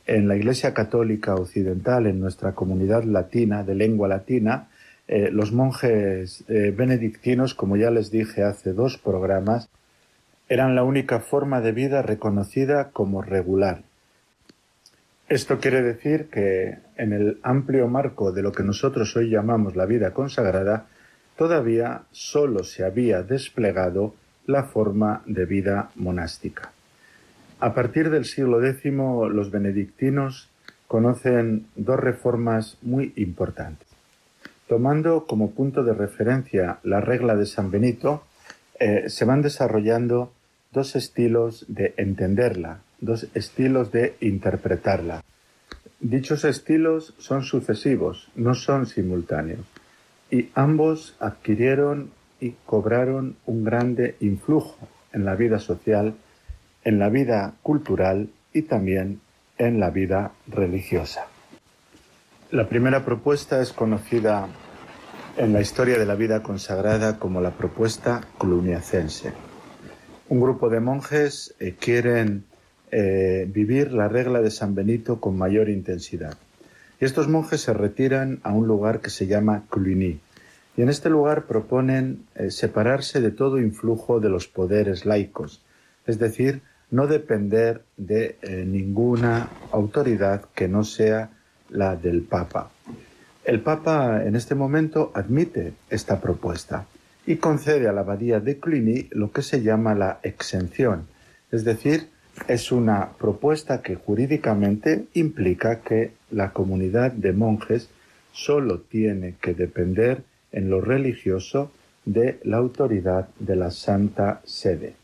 [0.05, 4.67] en la Iglesia Católica Occidental, en nuestra comunidad latina, de lengua latina,
[5.07, 9.67] eh, los monjes eh, benedictinos, como ya les dije hace dos programas,
[10.47, 13.81] eran la única forma de vida reconocida como regular.
[15.29, 19.87] Esto quiere decir que en el amplio marco de lo que nosotros hoy llamamos la
[19.87, 20.85] vida consagrada,
[21.37, 24.13] todavía sólo se había desplegado
[24.45, 26.71] la forma de vida monástica.
[27.59, 30.49] A partir del siglo X, los benedictinos
[30.87, 33.87] conocen dos reformas muy importantes.
[34.67, 38.23] Tomando como punto de referencia la regla de San Benito,
[38.79, 40.31] eh, se van desarrollando
[40.71, 45.23] dos estilos de entenderla, dos estilos de interpretarla.
[45.99, 49.65] Dichos estilos son sucesivos, no son simultáneos,
[50.35, 52.11] y ambos adquirieron
[52.41, 54.75] y cobraron un grande influjo
[55.13, 56.15] en la vida social
[56.85, 59.19] en la vida cultural y también
[59.57, 61.25] en la vida religiosa.
[62.51, 64.47] La primera propuesta es conocida
[65.35, 69.33] en la historia de la vida consagrada como la propuesta cluniacense.
[70.29, 72.45] Un grupo de monjes eh, quieren
[72.91, 76.37] eh, vivir la regla de San Benito con mayor intensidad.
[76.99, 80.19] Estos monjes se retiran a un lugar que se llama Cluny.
[80.77, 85.63] Y en este lugar proponen eh, separarse de todo influjo de los poderes laicos,
[86.05, 86.61] es decir,
[86.91, 91.31] no depender de eh, ninguna autoridad que no sea
[91.69, 92.71] la del Papa.
[93.43, 96.85] El Papa en este momento admite esta propuesta
[97.25, 101.07] y concede a la abadía de Cluny lo que se llama la exención,
[101.51, 102.09] es decir,
[102.47, 107.89] es una propuesta que jurídicamente implica que la comunidad de monjes
[108.33, 110.23] solo tiene que depender
[110.55, 111.71] en lo religioso
[112.05, 114.95] de la autoridad de la Santa Sede.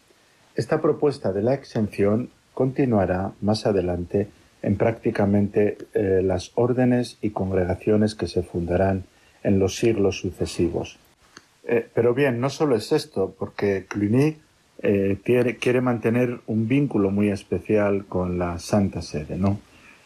[0.56, 4.28] Esta propuesta de la exención continuará más adelante
[4.62, 9.04] en prácticamente eh, las órdenes y congregaciones que se fundarán
[9.44, 10.98] en los siglos sucesivos.
[11.64, 14.38] Eh, pero bien, no solo es esto, porque Cluny
[14.84, 19.60] eh, quiere, quiere, mantener un vínculo muy especial con la Santa Sede, ¿no?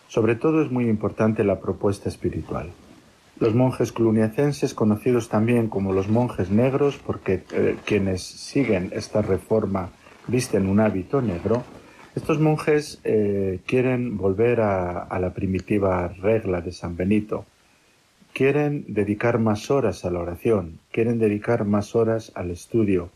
[0.08, 2.70] Sobre todo es muy importante la propuesta espiritual.
[3.40, 7.44] Los monjes cluniacenses, conocidos también como los monjes negros, porque
[7.86, 9.90] quienes siguen esta reforma
[10.28, 11.64] visten un hábito negro,
[12.16, 17.46] estos monjes eh, quieren volver a, la primitiva regla de San Benito.
[18.32, 23.10] Quieren dedicar más horas a la oración, quieren dedicar más horas al estudio.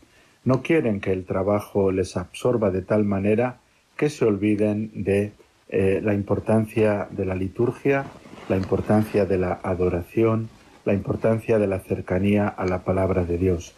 [0.44, 3.60] No quieren que el trabajo les absorba de tal manera
[3.96, 5.32] que se olviden de
[5.70, 8.04] eh, la importancia de la liturgia,
[8.50, 10.48] la importancia de la adoración,
[10.84, 13.74] la importancia de la cercanía a la palabra de Dios.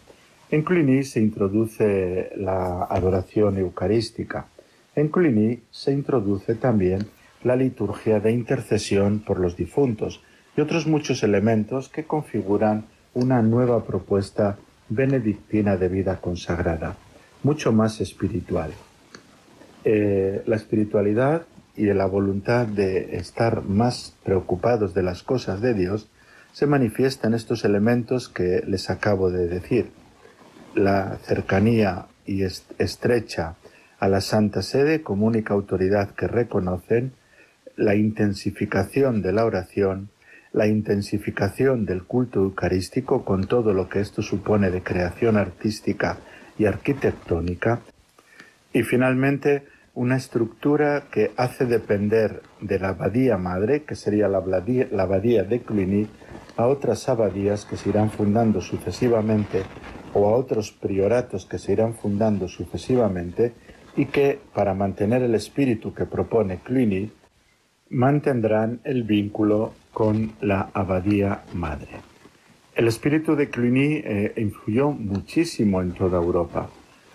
[0.49, 4.47] En Cluny se introduce la adoración eucarística.
[4.95, 7.05] En Cluny se introduce también
[7.43, 10.23] la liturgia de intercesión por los difuntos,
[10.57, 14.57] y otros muchos elementos que configuran una nueva propuesta
[14.89, 16.97] benedictina de vida consagrada,
[17.43, 18.71] mucho más espiritual.
[19.85, 21.43] Eh, la espiritualidad
[21.75, 26.09] y la voluntad de estar más preocupados de las cosas de Dios
[26.51, 29.89] se manifiesta en estos elementos que les acabo de decir.
[30.75, 33.55] La cercanía y estrecha
[33.99, 37.13] a la Santa Sede como única autoridad que reconocen,
[37.75, 40.09] la intensificación de la oración,
[40.51, 46.17] la intensificación del culto eucarístico con todo lo que esto supone de creación artística
[46.59, 47.81] y arquitectónica,
[48.73, 49.63] y finalmente
[49.95, 56.07] una estructura que hace depender de la abadía madre, que sería la abadía, de Cluny,
[56.57, 59.63] a otras abadías que se irán fundando sucesivamente
[60.13, 63.53] o a otros prioratos que se irán fundando sucesivamente
[63.95, 67.11] y que, para mantener el espíritu que propone Cluny,
[67.89, 72.01] mantendrán el vínculo con la abadía madre.
[72.75, 76.69] El espíritu de Cluny eh, influyó muchísimo en toda Europa.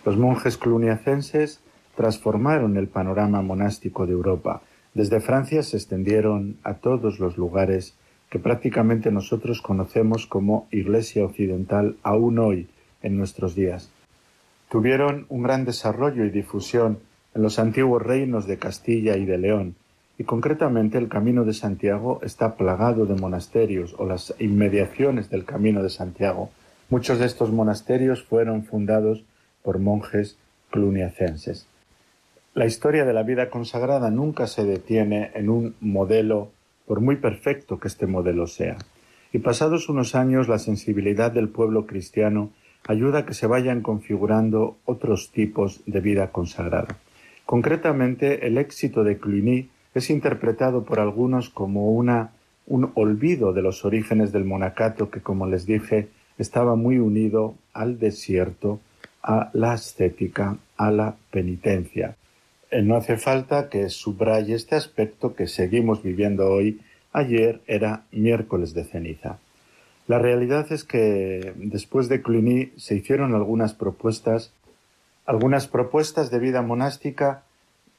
[0.05, 1.61] Los monjes cluniacenses
[1.99, 4.63] transformaron el panorama monástico de Europa.
[4.95, 7.97] Desde Francia se extendieron a todos los lugares
[8.31, 12.69] que prácticamente nosotros conocemos como Iglesia Occidental aún hoy
[13.03, 13.91] en nuestros días.
[14.71, 17.01] Tuvieron un gran desarrollo y difusión
[17.35, 19.75] en los antiguos reinos de Castilla y de León,
[20.19, 25.83] y concretamente el Camino de Santiago está plagado de monasterios o las inmediaciones del Camino
[25.83, 26.51] de Santiago.
[26.91, 29.25] Muchos de estos monasterios fueron fundados
[29.65, 30.39] por monjes
[30.71, 31.67] cluniacenses.
[32.55, 36.51] La historia de la vida consagrada nunca se detiene en un modelo,
[36.87, 38.77] por muy perfecto que este modelo sea.
[39.33, 42.51] Y pasados unos años, la sensibilidad del pueblo cristiano
[42.87, 46.97] ayuda a que se vayan configurando otros tipos de vida consagrada.
[47.45, 52.33] Concretamente, el éxito de Cluny es interpretado por algunos como una,
[52.67, 57.99] un olvido de los orígenes del monacato que, como les dije, estaba muy unido al
[57.99, 58.81] desierto,
[59.23, 62.17] a la ascética, a la penitencia.
[62.71, 66.81] Eh, no hace falta que subraye este aspecto que seguimos viviendo hoy.
[67.13, 69.39] Ayer era miércoles de ceniza.
[70.07, 74.53] La realidad es que después de Cluny se hicieron algunas propuestas,
[75.25, 77.43] algunas propuestas de vida monástica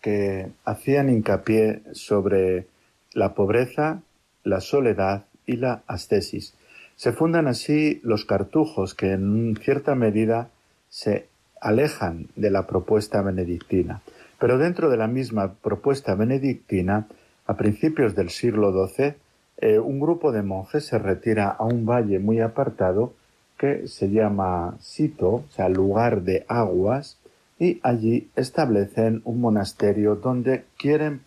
[0.01, 2.67] que hacían hincapié sobre
[3.13, 4.01] la pobreza,
[4.43, 6.53] la soledad y la ascesis.
[6.95, 10.49] Se fundan así los cartujos que en cierta medida
[10.89, 11.27] se
[11.59, 14.01] alejan de la propuesta benedictina.
[14.39, 17.07] Pero dentro de la misma propuesta benedictina,
[17.45, 19.15] a principios del siglo XII,
[19.57, 23.13] eh, un grupo de monjes se retira a un valle muy apartado
[23.57, 27.17] que se llama Sito, o sea, lugar de aguas,
[27.59, 31.21] y allí establecen un monasterio donde quieren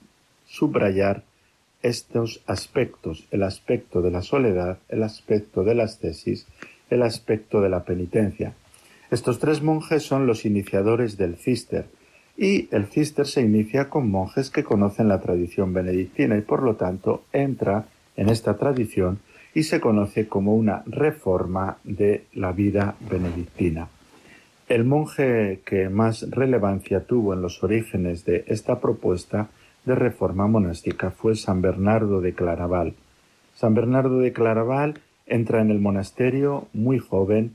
[0.46, 1.24] subrayar
[1.82, 6.46] estos aspectos, el aspecto de la soledad, el aspecto de las tesis,
[6.88, 8.54] el aspecto de la penitencia.
[9.10, 11.86] Estos tres monjes son los iniciadores del cister,
[12.36, 16.76] y el cister se inicia con monjes que conocen la tradición benedictina y por lo
[16.76, 19.18] tanto entra en esta tradición
[19.54, 23.88] y se conoce como una reforma de la vida benedictina.
[24.68, 29.48] El monje que más relevancia tuvo en los orígenes de esta propuesta
[29.84, 32.94] de reforma monástica fue San Bernardo de Claraval.
[33.54, 37.52] San Bernardo de Claraval entra en el monasterio muy joven.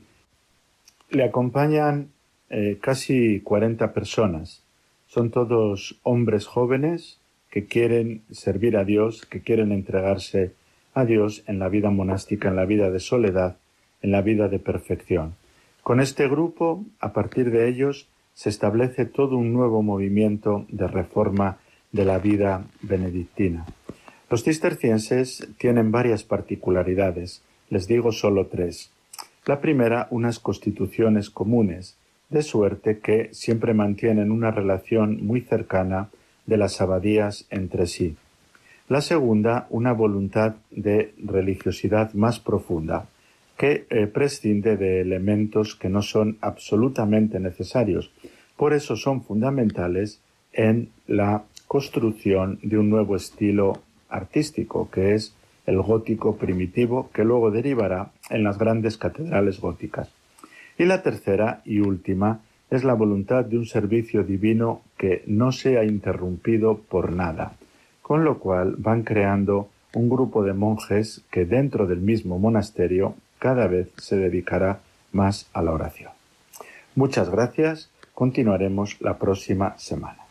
[1.10, 2.10] Le acompañan
[2.50, 4.62] eh, casi 40 personas.
[5.08, 7.18] Son todos hombres jóvenes
[7.50, 10.52] que quieren servir a Dios, que quieren entregarse
[10.94, 13.56] a Dios en la vida monástica, en la vida de soledad,
[14.02, 15.34] en la vida de perfección.
[15.82, 21.58] Con este grupo, a partir de ellos, se establece todo un nuevo movimiento de reforma
[21.90, 23.66] de la vida benedictina.
[24.30, 28.92] Los cistercienses tienen varias particularidades, les digo solo tres.
[29.46, 31.96] La primera, unas constituciones comunes,
[32.30, 36.10] de suerte que siempre mantienen una relación muy cercana
[36.46, 38.16] de las abadías entre sí.
[38.88, 43.06] La segunda, una voluntad de religiosidad más profunda,
[43.58, 48.10] que eh, prescinde de elementos que no son absolutamente necesarios.
[48.56, 50.20] Por eso son fundamentales
[50.52, 55.34] en la construcción de un nuevo estilo artístico, que es
[55.66, 60.08] el gótico primitivo, que luego derivará en las grandes catedrales góticas.
[60.78, 65.84] Y la tercera y última es la voluntad de un servicio divino que no sea
[65.84, 67.52] interrumpido por nada,
[68.00, 73.66] con lo cual van creando un grupo de monjes que dentro del mismo monasterio cada
[73.66, 74.80] vez se dedicará
[75.12, 76.12] más a la oración.
[76.94, 80.27] Muchas gracias, continuaremos la próxima semana.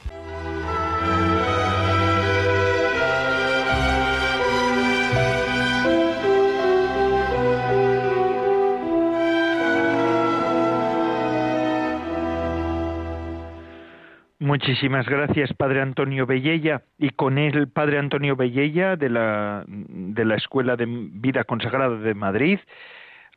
[14.57, 16.81] Muchísimas gracias, Padre Antonio Bellella.
[16.97, 22.15] Y con él, Padre Antonio Bellella, de la, de la Escuela de Vida Consagrada de
[22.15, 22.57] Madrid,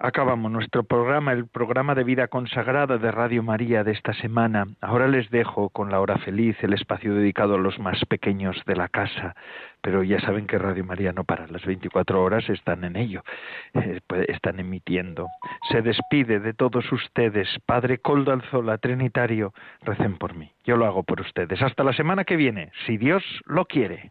[0.00, 4.66] acabamos nuestro programa, el programa de vida consagrada de Radio María de esta semana.
[4.80, 8.76] Ahora les dejo con la hora feliz, el espacio dedicado a los más pequeños de
[8.76, 9.36] la casa,
[9.82, 13.22] pero ya saben que Radio María no para, las 24 horas están en ello,
[13.74, 15.26] eh, pues, están emitiendo.
[15.70, 21.02] Se despide de todos ustedes, Padre Coldo Alzola, Trinitario, recen por mí, yo lo hago
[21.02, 21.60] por ustedes.
[21.60, 24.10] Hasta la semana que viene, si Dios lo quiere.